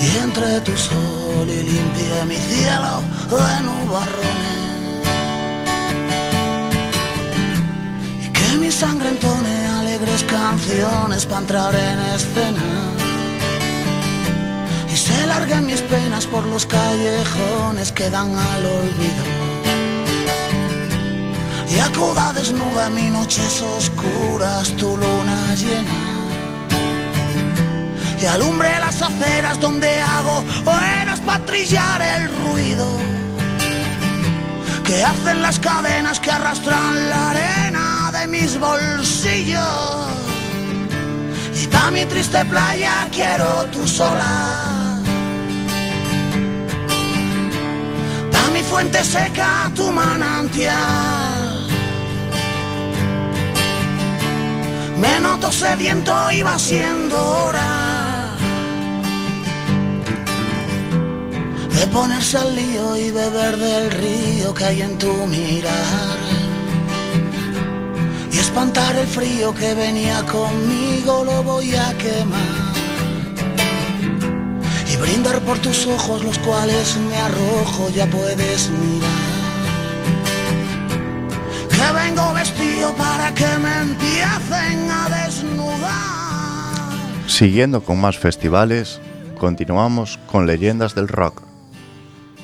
y 0.00 0.18
entre 0.22 0.60
tu 0.60 0.76
sol 0.76 1.48
y 1.48 1.64
limpia 1.64 2.24
mi 2.26 2.36
cielo 2.36 3.02
de 3.28 3.62
nubarrones. 3.64 4.68
Y 8.24 8.28
que 8.28 8.56
mi 8.58 8.70
sangre 8.70 9.08
entone 9.08 9.66
alegres 9.80 10.22
canciones 10.22 11.26
para 11.26 11.40
entrar 11.40 11.74
en 11.74 11.98
escena. 12.14 12.62
Y 14.92 14.96
se 14.96 15.26
larguen 15.26 15.66
mis 15.66 15.80
penas 15.80 16.24
por 16.24 16.46
los 16.46 16.66
callejones 16.66 17.90
que 17.90 18.10
dan 18.10 18.32
al 18.32 18.64
olvido. 18.64 19.47
Y 21.70 21.78
acuda 21.80 22.32
desnuda 22.32 22.88
mis 22.90 23.10
noches 23.10 23.62
oscuras 23.62 24.68
tu 24.76 24.96
luna 24.96 25.54
llena 25.54 26.18
y 28.20 28.26
alumbre 28.26 28.70
las 28.80 29.00
aceras 29.00 29.60
donde 29.60 30.00
hago 30.00 30.44
horas 30.64 31.20
para 31.20 31.44
trillar 31.44 32.02
el 32.02 32.28
ruido 32.42 32.86
que 34.84 35.04
hacen 35.04 35.42
las 35.42 35.58
cadenas 35.60 36.18
que 36.18 36.30
arrastran 36.30 37.08
la 37.10 37.30
arena 37.30 38.10
de 38.12 38.26
mis 38.26 38.58
bolsillos. 38.58 39.58
Y 41.62 41.66
pa' 41.66 41.90
mi 41.90 42.04
triste 42.06 42.44
playa 42.46 43.06
quiero 43.12 43.66
tu 43.72 43.86
sola. 43.86 44.98
Fuente 48.70 49.02
seca 49.02 49.70
tu 49.74 49.90
manantial. 49.90 51.37
Me 55.00 55.20
noto 55.20 55.50
sediento 55.52 56.12
y 56.32 56.42
va 56.42 56.58
siendo 56.58 57.16
hora. 57.16 57.88
de 61.78 61.86
ponerse 61.86 62.36
al 62.36 62.56
lío 62.56 62.96
y 62.96 63.12
beber 63.12 63.56
del 63.56 63.90
río 63.92 64.52
que 64.52 64.64
hay 64.64 64.82
en 64.82 64.98
tu 64.98 65.12
mirar. 65.26 66.18
Y 68.32 68.38
espantar 68.38 68.96
el 68.96 69.06
frío 69.06 69.54
que 69.54 69.74
venía 69.74 70.24
conmigo 70.26 71.24
lo 71.24 71.42
voy 71.44 71.76
a 71.76 71.96
quemar. 71.98 72.74
Y 74.92 74.96
brindar 74.96 75.40
por 75.42 75.58
tus 75.58 75.86
ojos 75.86 76.24
los 76.24 76.38
cuales 76.40 76.96
me 76.96 77.16
arrojo, 77.16 77.90
ya 77.90 78.06
puedes 78.06 78.70
mirar. 78.70 79.27
Vengo 81.78 82.34
vestido 82.34 82.94
para 82.96 83.32
que 83.34 83.46
me 83.58 83.82
empiecen 83.82 84.90
a 84.90 85.24
desnudar. 85.24 87.28
Siguiendo 87.28 87.82
con 87.82 88.00
más 88.00 88.18
festivales, 88.18 89.00
continuamos 89.38 90.18
con 90.26 90.46
Leyendas 90.46 90.94
del 90.94 91.08
Rock, 91.08 91.42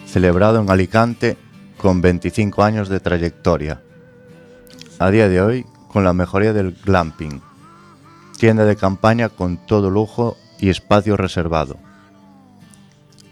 celebrado 0.07 0.61
en 0.61 0.71
Alicante 0.71 1.37
con 1.79 2.01
25 2.01 2.63
años 2.63 2.89
de 2.89 3.01
trayectoria. 3.01 3.83
A 4.99 5.11
día 5.11 5.29
de 5.29 5.41
hoy, 5.41 5.67
con 5.89 6.05
la 6.05 6.13
mejoría 6.13 6.53
del 6.53 6.77
glamping, 6.85 7.43
tienda 8.39 8.65
de 8.65 8.77
campaña 8.77 9.29
con 9.29 9.59
todo 9.59 9.91
lujo 9.91 10.37
y 10.59 10.71
espacio 10.71 11.17
reservado. 11.17 11.77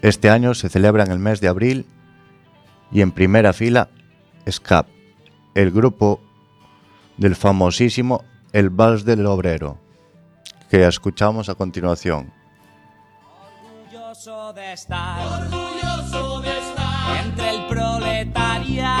Este 0.01 0.29
año 0.29 0.53
se 0.53 0.69
celebra 0.69 1.05
en 1.05 1.11
el 1.11 1.19
mes 1.19 1.39
de 1.39 1.47
abril 1.47 1.85
y 2.91 3.01
en 3.01 3.11
primera 3.11 3.53
fila 3.53 3.89
SCAP, 4.47 4.87
el 5.55 5.71
grupo 5.71 6.19
del 7.17 7.35
famosísimo 7.35 8.23
El 8.51 8.69
Vals 8.69 9.05
del 9.05 9.25
Obrero, 9.25 9.77
que 10.69 10.87
escuchamos 10.87 11.49
a 11.49 11.55
continuación. 11.55 12.31
Orgulloso 13.85 14.53
de 14.53 14.73
estar, 14.73 15.25
orgulloso 15.41 16.41
de 16.41 16.57
estar 16.59 17.25
entre 17.25 17.49
el 17.49 17.67
proletariado. 17.67 18.93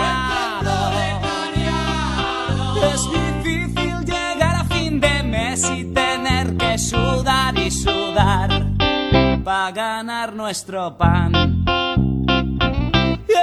Es 2.93 3.01
difícil 3.11 4.05
llegar 4.05 4.55
a 4.55 4.63
fin 4.65 4.99
de 4.99 5.23
mes 5.23 5.63
y 5.75 5.85
tener 5.85 6.57
que 6.57 6.77
sudar 6.77 7.57
y 7.57 7.71
sudar 7.71 8.71
para 9.43 9.71
ganar 9.71 10.33
nuestro 10.33 10.97
pan. 10.97 11.65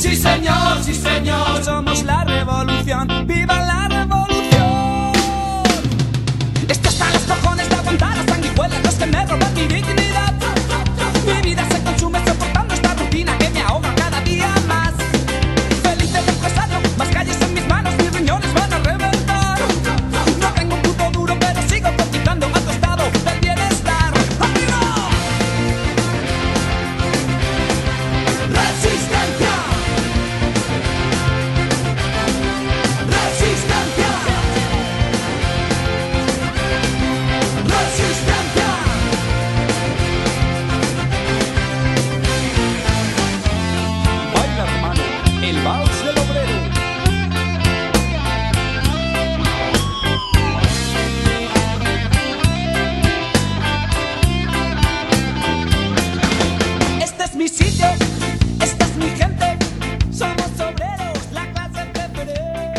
Sí, 0.00 0.16
señor, 0.16 0.82
sí, 0.82 0.94
señor. 0.94 1.62
Somos 1.62 2.02
la 2.04 2.24
revolución. 2.24 3.06
¡Viva 3.26 3.60
la 3.60 3.86
revolución! 3.86 5.12
Esto 6.66 6.88
está 6.88 7.12
los 7.12 7.22
cojones 7.24 7.68
de 7.68 7.74
aguantar 7.74 8.16
las 8.16 8.26
sanguijuelas 8.26 8.82
los 8.82 8.94
que 8.94 9.06
me 9.06 9.26
roban 9.26 9.54
mi 9.54 9.66
dignidad. 9.66 10.09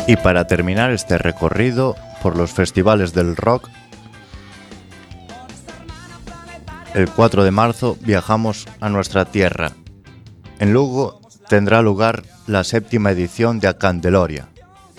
Y 0.06 0.16
para 0.16 0.46
terminar 0.46 0.90
este 0.90 1.16
recorrido 1.16 1.96
por 2.22 2.36
los 2.36 2.50
festivales 2.50 3.14
del 3.14 3.36
rock, 3.36 3.68
El 6.94 7.08
4 7.08 7.42
de 7.42 7.50
marzo 7.50 7.96
viajamos 8.02 8.66
a 8.80 8.90
nuestra 8.90 9.24
tierra. 9.24 9.72
En 10.58 10.74
Lugo 10.74 11.20
tendrá 11.48 11.80
lugar 11.80 12.22
la 12.46 12.64
séptima 12.64 13.12
edición 13.12 13.60
de 13.60 13.68
A 13.68 13.78
Candeloria. 13.78 14.48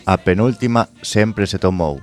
A 0.08 0.18
penúltima 0.18 0.90
sempre 1.04 1.46
se 1.46 1.60
tomou. 1.60 2.02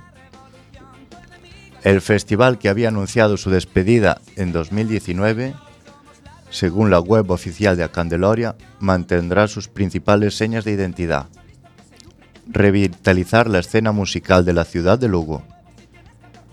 El 1.83 1.99
festival 1.99 2.57
que 2.57 2.69
había 2.69 2.87
anunciado 2.87 3.35
su 3.35 3.49
despedida 3.49 4.21
en 4.37 4.53
2019, 4.53 5.55
según 6.51 6.91
la 6.91 6.99
web 6.99 7.31
oficial 7.31 7.77
de 7.77 7.89
Candeloria, 7.89 8.55
mantendrá 8.79 9.47
sus 9.47 9.69
principales 9.69 10.35
señas 10.37 10.65
de 10.65 10.73
identidad. 10.73 11.27
Revitalizar 12.45 13.49
la 13.49 13.59
escena 13.59 13.93
musical 13.93 14.43
de 14.43 14.53
la 14.53 14.65
ciudad 14.65 14.99
de 14.99 15.07
Lugo. 15.07 15.43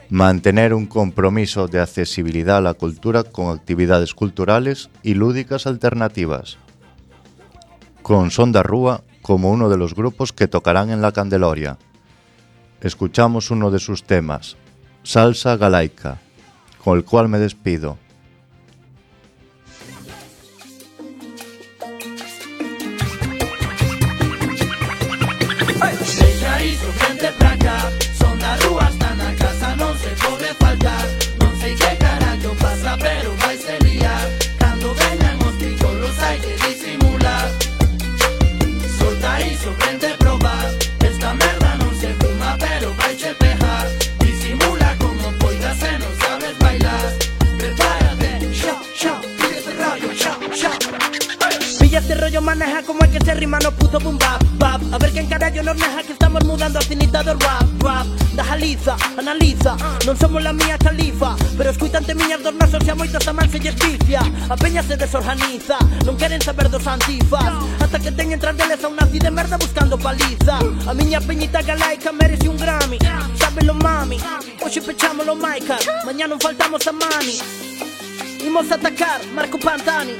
Mantener 0.09 0.73
un 0.73 0.87
compromiso 0.87 1.67
de 1.67 1.81
accesibilidad 1.81 2.59
a 2.59 2.63
la 2.63 2.75
cultura 2.75 3.25
con 3.25 3.55
actividades 3.55 4.15
culturales 4.15 4.89
y 5.03 5.15
lúdicas 5.15 5.67
alternativas. 5.67 6.59
Con 8.03 8.31
Sonda 8.31 8.63
Rúa 8.63 9.03
como 9.21 9.51
uno 9.51 9.69
de 9.69 9.77
los 9.77 9.95
grupos 9.95 10.33
que 10.33 10.49
tocarán 10.49 10.91
en 10.91 11.03
la 11.03 11.13
Candeloria. 11.13 11.77
Escuchamos 12.81 13.51
uno 13.51 13.73
de 13.73 13.81
sus 13.81 14.05
temas, 14.05 14.57
Salsa 15.03 15.57
Galaica, 15.57 16.19
con 16.83 16.97
el 16.97 17.05
cual 17.05 17.29
me 17.29 17.39
despido. 17.39 17.99
Rollo, 52.39 52.47
maneja 52.47 52.83
como 52.83 53.03
hay 53.03 53.11
que 53.11 53.25
se 53.25 53.35
rima, 53.35 53.59
no 53.59 53.73
puto 53.73 53.99
boom 53.99 54.19
bap, 54.19 54.43
bap. 54.59 54.81
A 54.95 54.99
ver 54.99 55.11
quién 55.11 55.27
carallo 55.27 55.63
nos 55.63 55.77
deja 55.77 56.03
que 56.03 56.13
estamos 56.13 56.45
mudando 56.45 56.79
a 56.79 56.83
finitado 56.83 57.35
rap, 57.35 57.83
rap. 57.83 58.07
Dajaliza, 58.35 58.97
analiza, 59.17 59.77
non 60.07 60.17
somos 60.17 60.41
la 60.41 60.53
mía 60.53 60.79
califa 60.79 61.35
Pero 61.57 61.71
escuitante 61.71 62.15
miñas 62.15 62.41
dos 62.41 62.55
nosos 62.55 62.87
e 62.87 62.91
a 62.91 62.95
moitos 62.95 63.25
tamén 63.27 63.51
se 63.51 63.59
lles 63.59 63.75
pifia 63.75 64.23
A 64.47 64.55
peña 64.55 64.79
se 64.87 64.95
desorganiza, 64.95 65.75
non 66.07 66.15
queren 66.15 66.39
saber 66.39 66.71
dos 66.71 66.87
antifas. 66.87 67.51
Hasta 67.83 67.99
que 67.99 68.15
teñen 68.15 68.39
tras 68.39 68.55
deles 68.55 68.79
a 68.85 68.89
un 68.89 68.95
nazi 68.95 69.19
de 69.19 69.31
merda 69.35 69.59
buscando 69.59 69.99
paliza. 69.99 70.63
A 70.87 70.95
miña 70.95 71.19
peñita 71.19 71.63
galaica 71.67 72.13
merece 72.15 72.47
un 72.47 72.57
Grammy. 72.57 72.99
Sábelo 73.35 73.75
mami, 73.75 74.23
hoxe 74.63 74.79
pechamos 74.83 75.27
lo 75.27 75.35
Michael 75.35 75.83
Mañá 76.07 76.31
non 76.31 76.39
faltamos 76.39 76.87
a 76.87 76.93
mani 76.93 77.39
Imos 78.47 78.71
a 78.71 78.79
atacar, 78.79 79.19
Marco 79.35 79.59
Pantani 79.59 80.15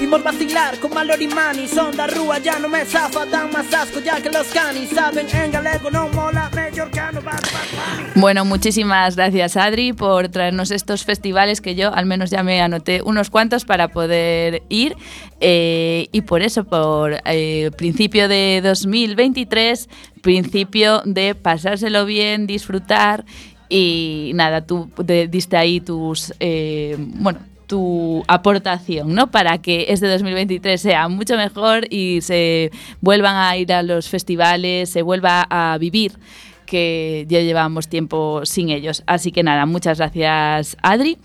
Imos 0.00 0.22
vacilar 0.24 0.78
con 0.80 0.94
Malorimani 0.94 1.68
Son 1.68 1.94
da 1.96 2.06
rúa, 2.06 2.38
ya 2.38 2.58
no 2.58 2.68
me 2.68 2.84
zafa 2.86 3.26
Dan 3.26 3.50
más 3.52 3.72
asco 3.74 4.00
ya 4.00 4.20
que 4.20 4.30
los 4.30 4.46
canis 4.48 4.88
Saben. 4.90 5.26
En 5.32 5.50
galego 5.52 5.90
non 5.90 6.08
mola 6.14 6.48
Mellor 6.54 6.90
que 6.90 7.00
no 7.12 7.20
Bad 7.20 7.42
Bad. 7.52 8.14
Bueno, 8.16 8.44
muchísimas 8.44 9.16
gracias 9.16 9.56
Adri 9.56 9.92
por 9.92 10.28
traernos 10.28 10.70
estos 10.70 11.04
festivales 11.04 11.60
que 11.60 11.74
yo 11.74 11.92
al 11.94 12.06
menos 12.06 12.30
ya 12.30 12.42
me 12.42 12.60
anoté 12.62 13.02
unos 13.02 13.28
cuantos 13.30 13.64
para 13.64 13.88
poder 13.88 14.62
ir. 14.68 14.96
Eh, 15.40 16.08
y 16.12 16.20
por 16.22 16.40
eso, 16.42 16.64
por 16.64 17.20
eh, 17.24 17.70
principio 17.76 18.26
de 18.28 18.60
2023, 18.64 19.88
principio 20.22 21.02
de 21.04 21.34
pasárselo 21.34 22.04
bien, 22.06 22.46
disfrutar. 22.46 23.24
Y 23.68 24.32
nada, 24.34 24.66
tú 24.66 24.90
de- 24.96 25.28
diste 25.28 25.56
ahí 25.56 25.80
tus, 25.80 26.32
eh, 26.40 26.96
bueno, 26.98 27.38
tu 27.70 28.24
aportación, 28.26 29.14
¿no? 29.14 29.30
Para 29.30 29.58
que 29.58 29.86
este 29.90 30.08
2023 30.08 30.80
sea 30.80 31.06
mucho 31.06 31.36
mejor 31.36 31.86
y 31.88 32.20
se 32.20 32.72
vuelvan 33.00 33.36
a 33.36 33.56
ir 33.56 33.72
a 33.72 33.84
los 33.84 34.08
festivales, 34.08 34.90
se 34.90 35.02
vuelva 35.02 35.46
a 35.48 35.78
vivir 35.78 36.18
que 36.66 37.26
ya 37.28 37.38
llevamos 37.38 37.86
tiempo 37.86 38.44
sin 38.44 38.70
ellos. 38.70 39.04
Así 39.06 39.30
que 39.30 39.44
nada, 39.44 39.66
muchas 39.66 39.98
gracias 39.98 40.76
Adri 40.82 41.16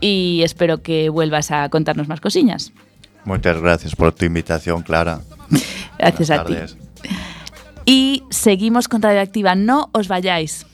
y 0.00 0.40
espero 0.42 0.82
que 0.82 1.10
vuelvas 1.10 1.52
a 1.52 1.68
contarnos 1.68 2.08
más 2.08 2.20
cosillas. 2.20 2.72
Muchas 3.24 3.60
gracias 3.60 3.94
por 3.94 4.12
tu 4.12 4.24
invitación, 4.24 4.82
Clara. 4.82 5.20
Gracias 5.98 6.30
a 6.30 6.44
ti. 6.44 6.54
Y 7.86 8.24
seguimos 8.30 8.88
con 8.88 9.00
Radioactiva, 9.00 9.54
no 9.54 9.90
os 9.92 10.08
vayáis. 10.08 10.66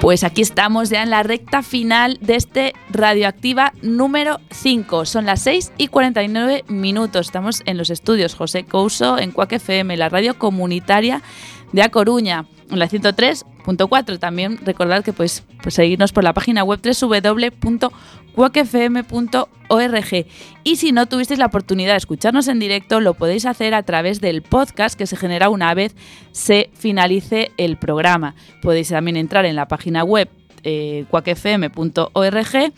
Pues 0.00 0.24
aquí 0.24 0.40
estamos 0.40 0.88
ya 0.88 1.02
en 1.02 1.10
la 1.10 1.22
recta 1.22 1.62
final 1.62 2.18
de 2.22 2.34
este 2.36 2.72
Radioactiva 2.88 3.74
número 3.82 4.40
5. 4.50 5.04
Son 5.04 5.26
las 5.26 5.42
6 5.42 5.72
y 5.76 5.88
49 5.88 6.64
minutos. 6.68 7.26
Estamos 7.26 7.62
en 7.66 7.76
los 7.76 7.90
estudios 7.90 8.34
José 8.34 8.64
Couso, 8.64 9.18
en 9.18 9.30
Cuac 9.30 9.52
FM, 9.52 9.96
la 9.98 10.08
radio 10.08 10.38
comunitaria 10.38 11.22
de 11.72 11.82
A 11.82 11.90
Coruña, 11.90 12.46
en 12.70 12.78
la 12.78 12.88
103.4. 12.88 14.18
También 14.18 14.58
recordad 14.64 15.04
que 15.04 15.12
podéis 15.12 15.44
pues, 15.62 15.74
seguirnos 15.74 16.12
por 16.12 16.24
la 16.24 16.32
página 16.32 16.64
web 16.64 16.80
www.cuacfm.org. 18.36 20.26
Y 20.64 20.76
si 20.76 20.92
no 20.92 21.06
tuvisteis 21.06 21.38
la 21.38 21.46
oportunidad 21.46 21.92
de 21.92 21.98
escucharnos 21.98 22.48
en 22.48 22.58
directo, 22.58 23.00
lo 23.00 23.14
podéis 23.14 23.46
hacer 23.46 23.74
a 23.74 23.82
través 23.82 24.20
del 24.20 24.42
podcast 24.42 24.98
que 24.98 25.06
se 25.06 25.16
genera 25.16 25.48
una 25.48 25.72
vez 25.74 25.94
se 26.32 26.70
finalice 26.74 27.52
el 27.56 27.76
programa. 27.76 28.34
Podéis 28.62 28.88
también 28.88 29.16
entrar 29.16 29.44
en 29.46 29.56
la 29.56 29.68
página 29.68 30.04
web 30.04 30.28
eh, 30.62 31.06
cuacfm.org 31.10 32.72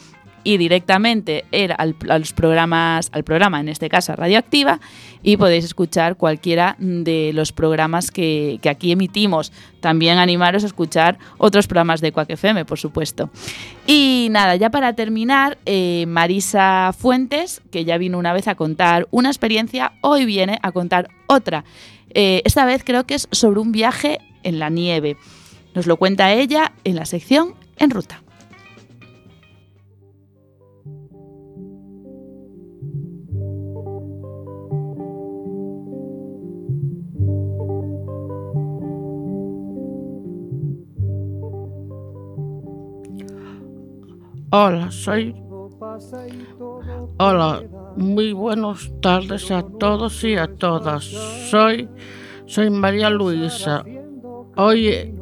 y 0.45 0.57
directamente 0.57 1.45
ir 1.53 1.75
al, 1.77 1.97
los 2.01 2.33
programas, 2.33 3.11
al 3.13 3.25
programa, 3.25 3.61
en 3.61 3.69
este 3.69 3.89
caso 3.89 4.13
a 4.13 4.17
Radioactiva, 4.17 4.81
y 5.23 5.37
podéis 5.37 5.65
escuchar 5.65 6.17
cualquiera 6.17 6.77
de 6.79 7.33
los 7.35 7.53
programas 7.53 8.11
que, 8.11 8.59
que 8.63 8.69
aquí 8.69 8.93
emitimos. 8.93 9.53
También 9.81 10.19
animaros 10.19 10.65
a 10.65 10.67
escuchar 10.67 11.19
otros 11.39 11.67
programas 11.67 12.01
de 12.01 12.13
Quack 12.13 12.31
FM, 12.31 12.65
por 12.65 12.79
supuesto. 12.79 13.31
Y 13.87 14.29
nada, 14.31 14.57
ya 14.57 14.71
para 14.71 14.93
terminar, 14.95 15.59
eh, 15.67 16.05
Marisa 16.09 16.93
Fuentes, 16.97 17.63
que 17.71 17.85
ya 17.85 17.99
vino 17.99 18.19
una 18.19 18.33
vez 18.33 18.49
a 18.49 18.55
contar 18.55 19.07
una 19.11 19.29
experiencia, 19.29 19.93
hoy 20.01 20.25
viene 20.25 20.59
a 20.63 20.73
contar 20.73 21.09
otra. 21.27 21.65
Eh, 22.15 22.43
esta 22.45 22.65
vez 22.65 22.83
creo 22.85 23.05
que 23.07 23.15
es 23.15 23.29
sobre 23.33 23.61
un 23.61 23.73
viaje 23.73 24.19
en 24.43 24.59
la 24.59 24.71
nieve. 24.71 25.17
Nos 25.75 25.87
lo 25.87 25.97
cuenta 25.97 26.33
ella 26.33 26.73
en 26.85 26.97
la 26.97 27.07
sección 27.07 27.55
En 27.77 27.91
Ruta. 27.91 28.23
Hola, 44.55 44.91
soy. 44.91 45.35
Hola, 47.19 47.63
muy 47.97 48.35
buenas 48.35 48.93
tardes 49.01 49.51
a 49.51 49.63
todos 49.63 50.23
y 50.25 50.37
a 50.37 50.47
todas. 50.47 51.05
Soy, 51.05 51.89
soy 52.45 52.69
María 52.69 53.09
Luisa. 53.09 53.83
Hoy, 54.59 55.15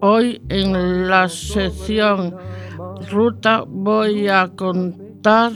hoy 0.00 0.40
en 0.48 1.08
la 1.08 1.28
sección 1.28 2.36
Ruta 3.10 3.64
voy 3.66 4.28
a 4.28 4.46
contar 4.54 5.50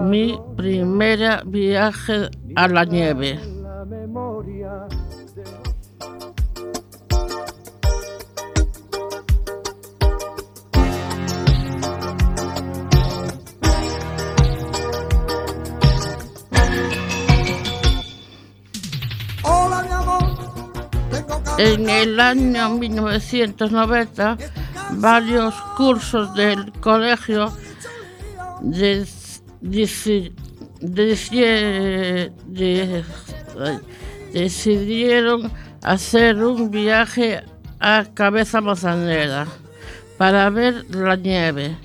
mi 0.00 0.38
primer 0.56 1.44
viaje 1.44 2.30
a 2.56 2.66
la 2.66 2.86
nieve. 2.86 3.38
En 21.62 21.90
el 21.90 22.18
año 22.18 22.70
1990, 22.70 24.38
varios 24.92 25.54
cursos 25.76 26.32
del 26.34 26.72
colegio 26.80 27.52
de- 32.46 33.04
decidieron 34.32 35.52
hacer 35.82 36.42
un 36.42 36.70
viaje 36.70 37.44
a 37.78 38.06
Cabeza 38.14 38.62
Manzanera 38.62 39.46
para 40.16 40.48
ver 40.48 40.86
la 40.94 41.16
nieve 41.16 41.76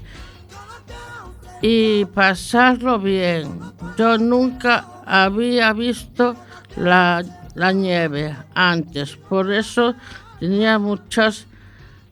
y 1.62 2.06
pasarlo 2.06 2.98
bien. 2.98 3.60
Yo 3.98 4.18
nunca 4.18 4.86
había 5.06 5.74
visto 5.74 6.38
la, 6.78 7.24
la 7.56 7.72
nieve 7.72 8.36
antes, 8.54 9.16
por 9.16 9.52
eso 9.52 9.96
tenía 10.40 10.78
muchas 10.78 11.48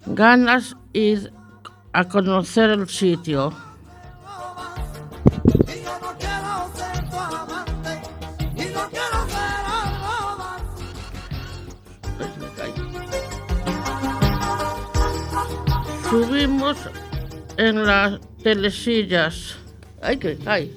ganas 0.05 0.75
ir 0.93 1.31
a 1.91 2.05
conocer 2.05 2.71
el 2.71 2.89
sitio. 2.89 3.53
Subimos 16.09 16.77
en 17.57 17.85
las 17.85 18.19
telesillas. 18.43 19.57
Ay, 20.01 20.17
que 20.17 20.37
ay. 20.45 20.75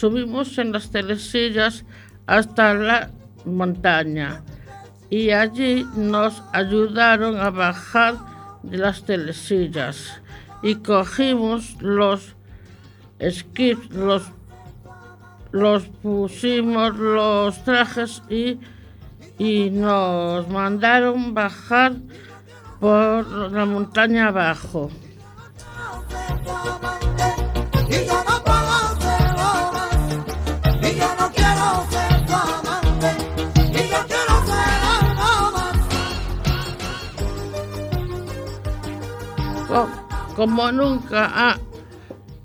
Subimos 0.00 0.56
en 0.56 0.72
las 0.72 0.90
telesillas 0.90 1.84
hasta 2.26 2.72
la 2.72 3.10
montaña 3.44 4.42
y 5.10 5.28
allí 5.28 5.86
nos 5.94 6.42
ayudaron 6.54 7.36
a 7.36 7.50
bajar 7.50 8.14
de 8.62 8.78
las 8.78 9.04
telesillas 9.04 10.22
y 10.62 10.76
cogimos 10.76 11.76
los 11.82 12.34
esquís, 13.18 13.76
los, 13.90 14.22
los 15.52 15.88
pusimos 16.02 16.96
los 16.96 17.62
trajes 17.64 18.22
y, 18.30 18.58
y 19.36 19.68
nos 19.68 20.48
mandaron 20.48 21.34
bajar 21.34 21.92
por 22.80 23.52
la 23.52 23.66
montaña 23.66 24.28
abajo. 24.28 24.90
Como 40.36 40.70
nunca 40.72 41.58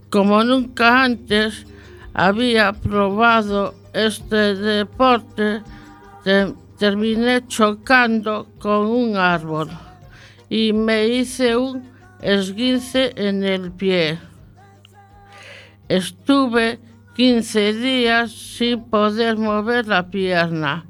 como 0.09 0.43
nunca 0.43 1.03
antes 1.03 1.65
había 2.13 2.71
probado 2.73 3.73
este 3.93 4.55
deporte 4.55 5.61
te- 6.23 6.53
terminé 6.77 7.45
chocando 7.47 8.47
con 8.59 8.87
un 8.87 9.17
árbol 9.17 9.69
y 10.49 10.71
me 10.73 11.07
hice 11.07 11.55
un 11.57 11.83
esguince 12.21 13.13
en 13.15 13.43
el 13.43 13.71
pie. 13.71 14.19
Estuve 15.89 16.79
15 17.15 17.73
días 17.73 18.31
sin 18.31 18.83
poder 18.85 19.37
mover 19.37 19.87
la 19.87 20.09
pierna. 20.09 20.85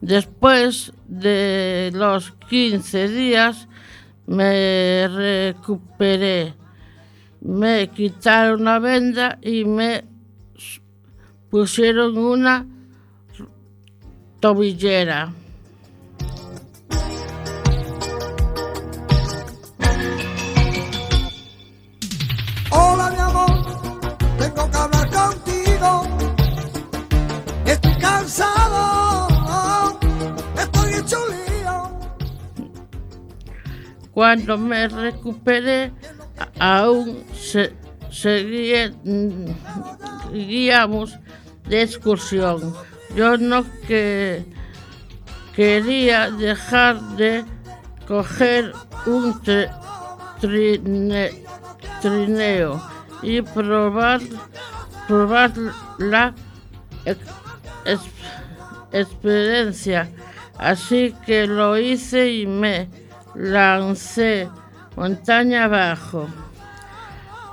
Después 0.00 0.92
de 1.06 1.90
los 1.94 2.32
15 2.48 3.08
días 3.08 3.68
me 4.26 5.08
recuperé. 5.08 6.54
Me 7.40 7.88
quitaron 7.88 8.64
la 8.64 8.78
venda 8.78 9.38
y 9.42 9.64
me 9.64 10.04
pusieron 11.50 12.16
una 12.16 12.66
tobillera. 14.40 15.32
Cuando 34.14 34.56
me 34.56 34.86
recuperé, 34.88 35.92
aún 36.60 37.24
se, 37.34 37.72
seguía- 38.10 38.92
seguíamos 40.30 41.18
de 41.68 41.82
excursión. 41.82 42.74
Yo 43.16 43.36
no 43.36 43.64
que, 43.88 44.44
quería 45.54 46.30
dejar 46.30 47.00
de 47.16 47.44
coger 48.06 48.72
un 49.06 49.40
trineo 52.00 52.82
y 53.22 53.40
probar, 53.42 54.20
la 55.98 56.34
ex- 57.04 57.18
ex- 57.84 58.00
experiencia. 58.92 60.08
Así 60.58 61.14
que 61.26 61.46
lo 61.46 61.76
hice 61.78 62.30
y 62.32 62.46
me 62.46 62.88
lancé 63.34 64.48
montaña 64.96 65.64
abajo. 65.64 66.28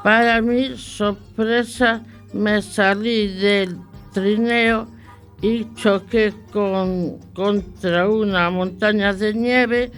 Para 0.03 0.41
mi 0.41 0.77
sorpresa 0.77 2.01
me 2.33 2.61
salí 2.61 3.27
del 3.27 3.77
trineo 4.13 4.87
y 5.41 5.73
choqué 5.75 6.33
con, 6.51 7.19
contra 7.33 8.07
una 8.09 8.49
montaña 8.49 9.13
de 9.13 9.33
nieve. 9.33 9.91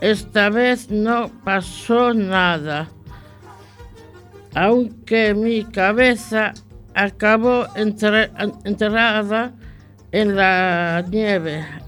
Esta 0.00 0.50
vez 0.50 0.90
no 0.90 1.30
pasó 1.42 2.12
nada, 2.12 2.88
aunque 4.54 5.34
mi 5.34 5.64
cabeza 5.64 6.52
acabó 6.94 7.66
enterrada 8.64 9.54
en 10.12 10.36
la 10.36 11.02
nieve. 11.08 11.85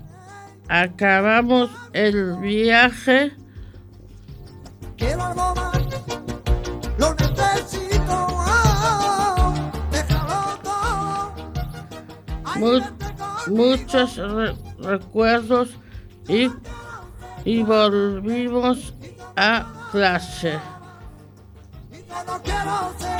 Acabamos 0.68 1.70
el 1.92 2.36
viaje 2.36 3.32
Quiero 4.96 5.24
algo 5.24 5.54
más, 5.54 5.78
lo 6.98 7.14
necesito. 7.14 8.28
déjalo 9.90 10.58
todo. 10.62 11.32
mu- 12.56 13.54
muchos 13.54 14.16
re- 14.16 14.54
recuerdos 14.80 15.70
y, 16.26 16.50
y 17.44 17.62
volvimos 17.62 18.92
a 19.36 19.64
clase. 19.92 20.58
Quiero 22.44 22.92
ser 22.98 23.17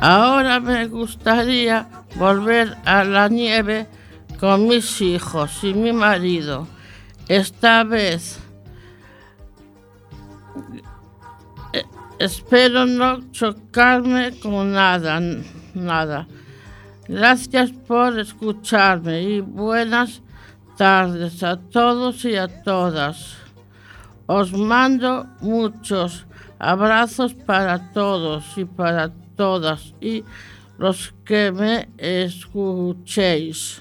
Ahora 0.00 0.60
me 0.60 0.86
gustaría 0.86 1.86
volver 2.16 2.74
a 2.86 3.04
la 3.04 3.28
nieve 3.28 3.86
con 4.38 4.66
mis 4.66 5.02
hijos 5.02 5.62
y 5.62 5.74
mi 5.74 5.92
marido. 5.92 6.66
Esta 7.28 7.84
vez 7.84 8.40
eh, 11.74 11.84
espero 12.18 12.86
no 12.86 13.30
chocarme 13.30 14.32
con 14.40 14.72
nada, 14.72 15.20
nada. 15.74 16.26
Gracias 17.06 17.70
por 17.70 18.18
escucharme 18.18 19.20
y 19.22 19.40
buenas 19.40 20.22
tardes 20.78 21.42
a 21.42 21.58
todos 21.58 22.24
y 22.24 22.36
a 22.36 22.48
todas. 22.62 23.36
Os 24.26 24.54
mando 24.54 25.26
muchos 25.42 26.24
abrazos 26.58 27.34
para 27.34 27.92
todos 27.92 28.56
y 28.56 28.64
para 28.64 29.12
todas 29.40 29.94
y 30.02 30.22
los 30.76 31.14
que 31.24 31.50
me 31.50 31.88
escuchéis. 31.96 33.80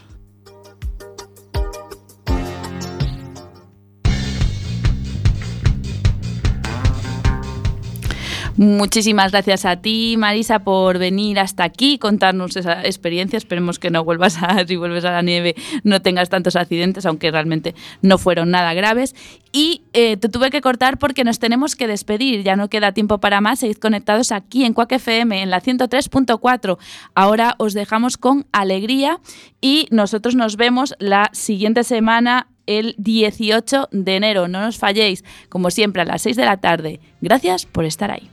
Muchísimas 8.62 9.32
gracias 9.32 9.64
a 9.64 9.78
ti, 9.78 10.16
Marisa, 10.18 10.60
por 10.60 10.98
venir 10.98 11.40
hasta 11.40 11.64
aquí, 11.64 11.98
contarnos 11.98 12.58
esa 12.58 12.86
experiencia. 12.86 13.38
Esperemos 13.38 13.80
que 13.80 13.90
no 13.90 14.04
vuelvas 14.04 14.38
a, 14.44 14.66
si 14.68 14.76
vuelves 14.76 15.06
a 15.06 15.12
la 15.12 15.22
nieve, 15.22 15.56
no 15.86 16.02
tengas 16.02 16.28
tantos 16.28 16.58
accidentes, 16.58 17.06
aunque 17.06 17.32
realmente 17.32 17.74
no 18.02 18.18
fueron 18.18 18.52
nada 18.52 18.74
graves. 18.74 19.16
Y 19.54 19.84
eh, 19.94 20.18
te 20.18 20.28
tuve 20.28 20.50
que 20.50 20.60
cortar 20.60 20.98
porque 20.98 21.24
nos 21.24 21.40
tenemos 21.40 21.78
que 21.78 21.88
despedir. 21.88 22.44
Ya 22.44 22.58
no 22.58 22.68
queda 22.68 22.92
tiempo 22.92 23.20
para 23.20 23.40
más. 23.40 23.60
Seguid 23.60 23.78
conectados 23.78 24.34
aquí 24.34 24.66
en 24.66 24.74
Cuac 24.74 24.92
FM, 24.92 25.42
en 25.42 25.52
la 25.52 25.62
103.4. 25.62 26.78
Ahora 27.16 27.56
os 27.60 27.74
dejamos 27.74 28.18
con 28.18 28.46
alegría 28.52 29.22
y 29.62 29.88
nosotros 29.90 30.36
nos 30.36 30.58
vemos 30.58 30.96
la 31.00 31.30
siguiente 31.32 31.86
semana 31.86 32.48
el 32.66 32.96
18 32.98 33.88
de 33.94 34.16
enero. 34.18 34.50
No 34.50 34.60
nos 34.60 34.78
falléis, 34.78 35.24
como 35.48 35.72
siempre, 35.72 36.02
a 36.02 36.06
las 36.06 36.24
6 36.24 36.36
de 36.36 36.44
la 36.44 36.58
tarde. 36.58 37.00
Gracias 37.22 37.66
por 37.66 37.86
estar 37.86 38.12
ahí. 38.12 38.30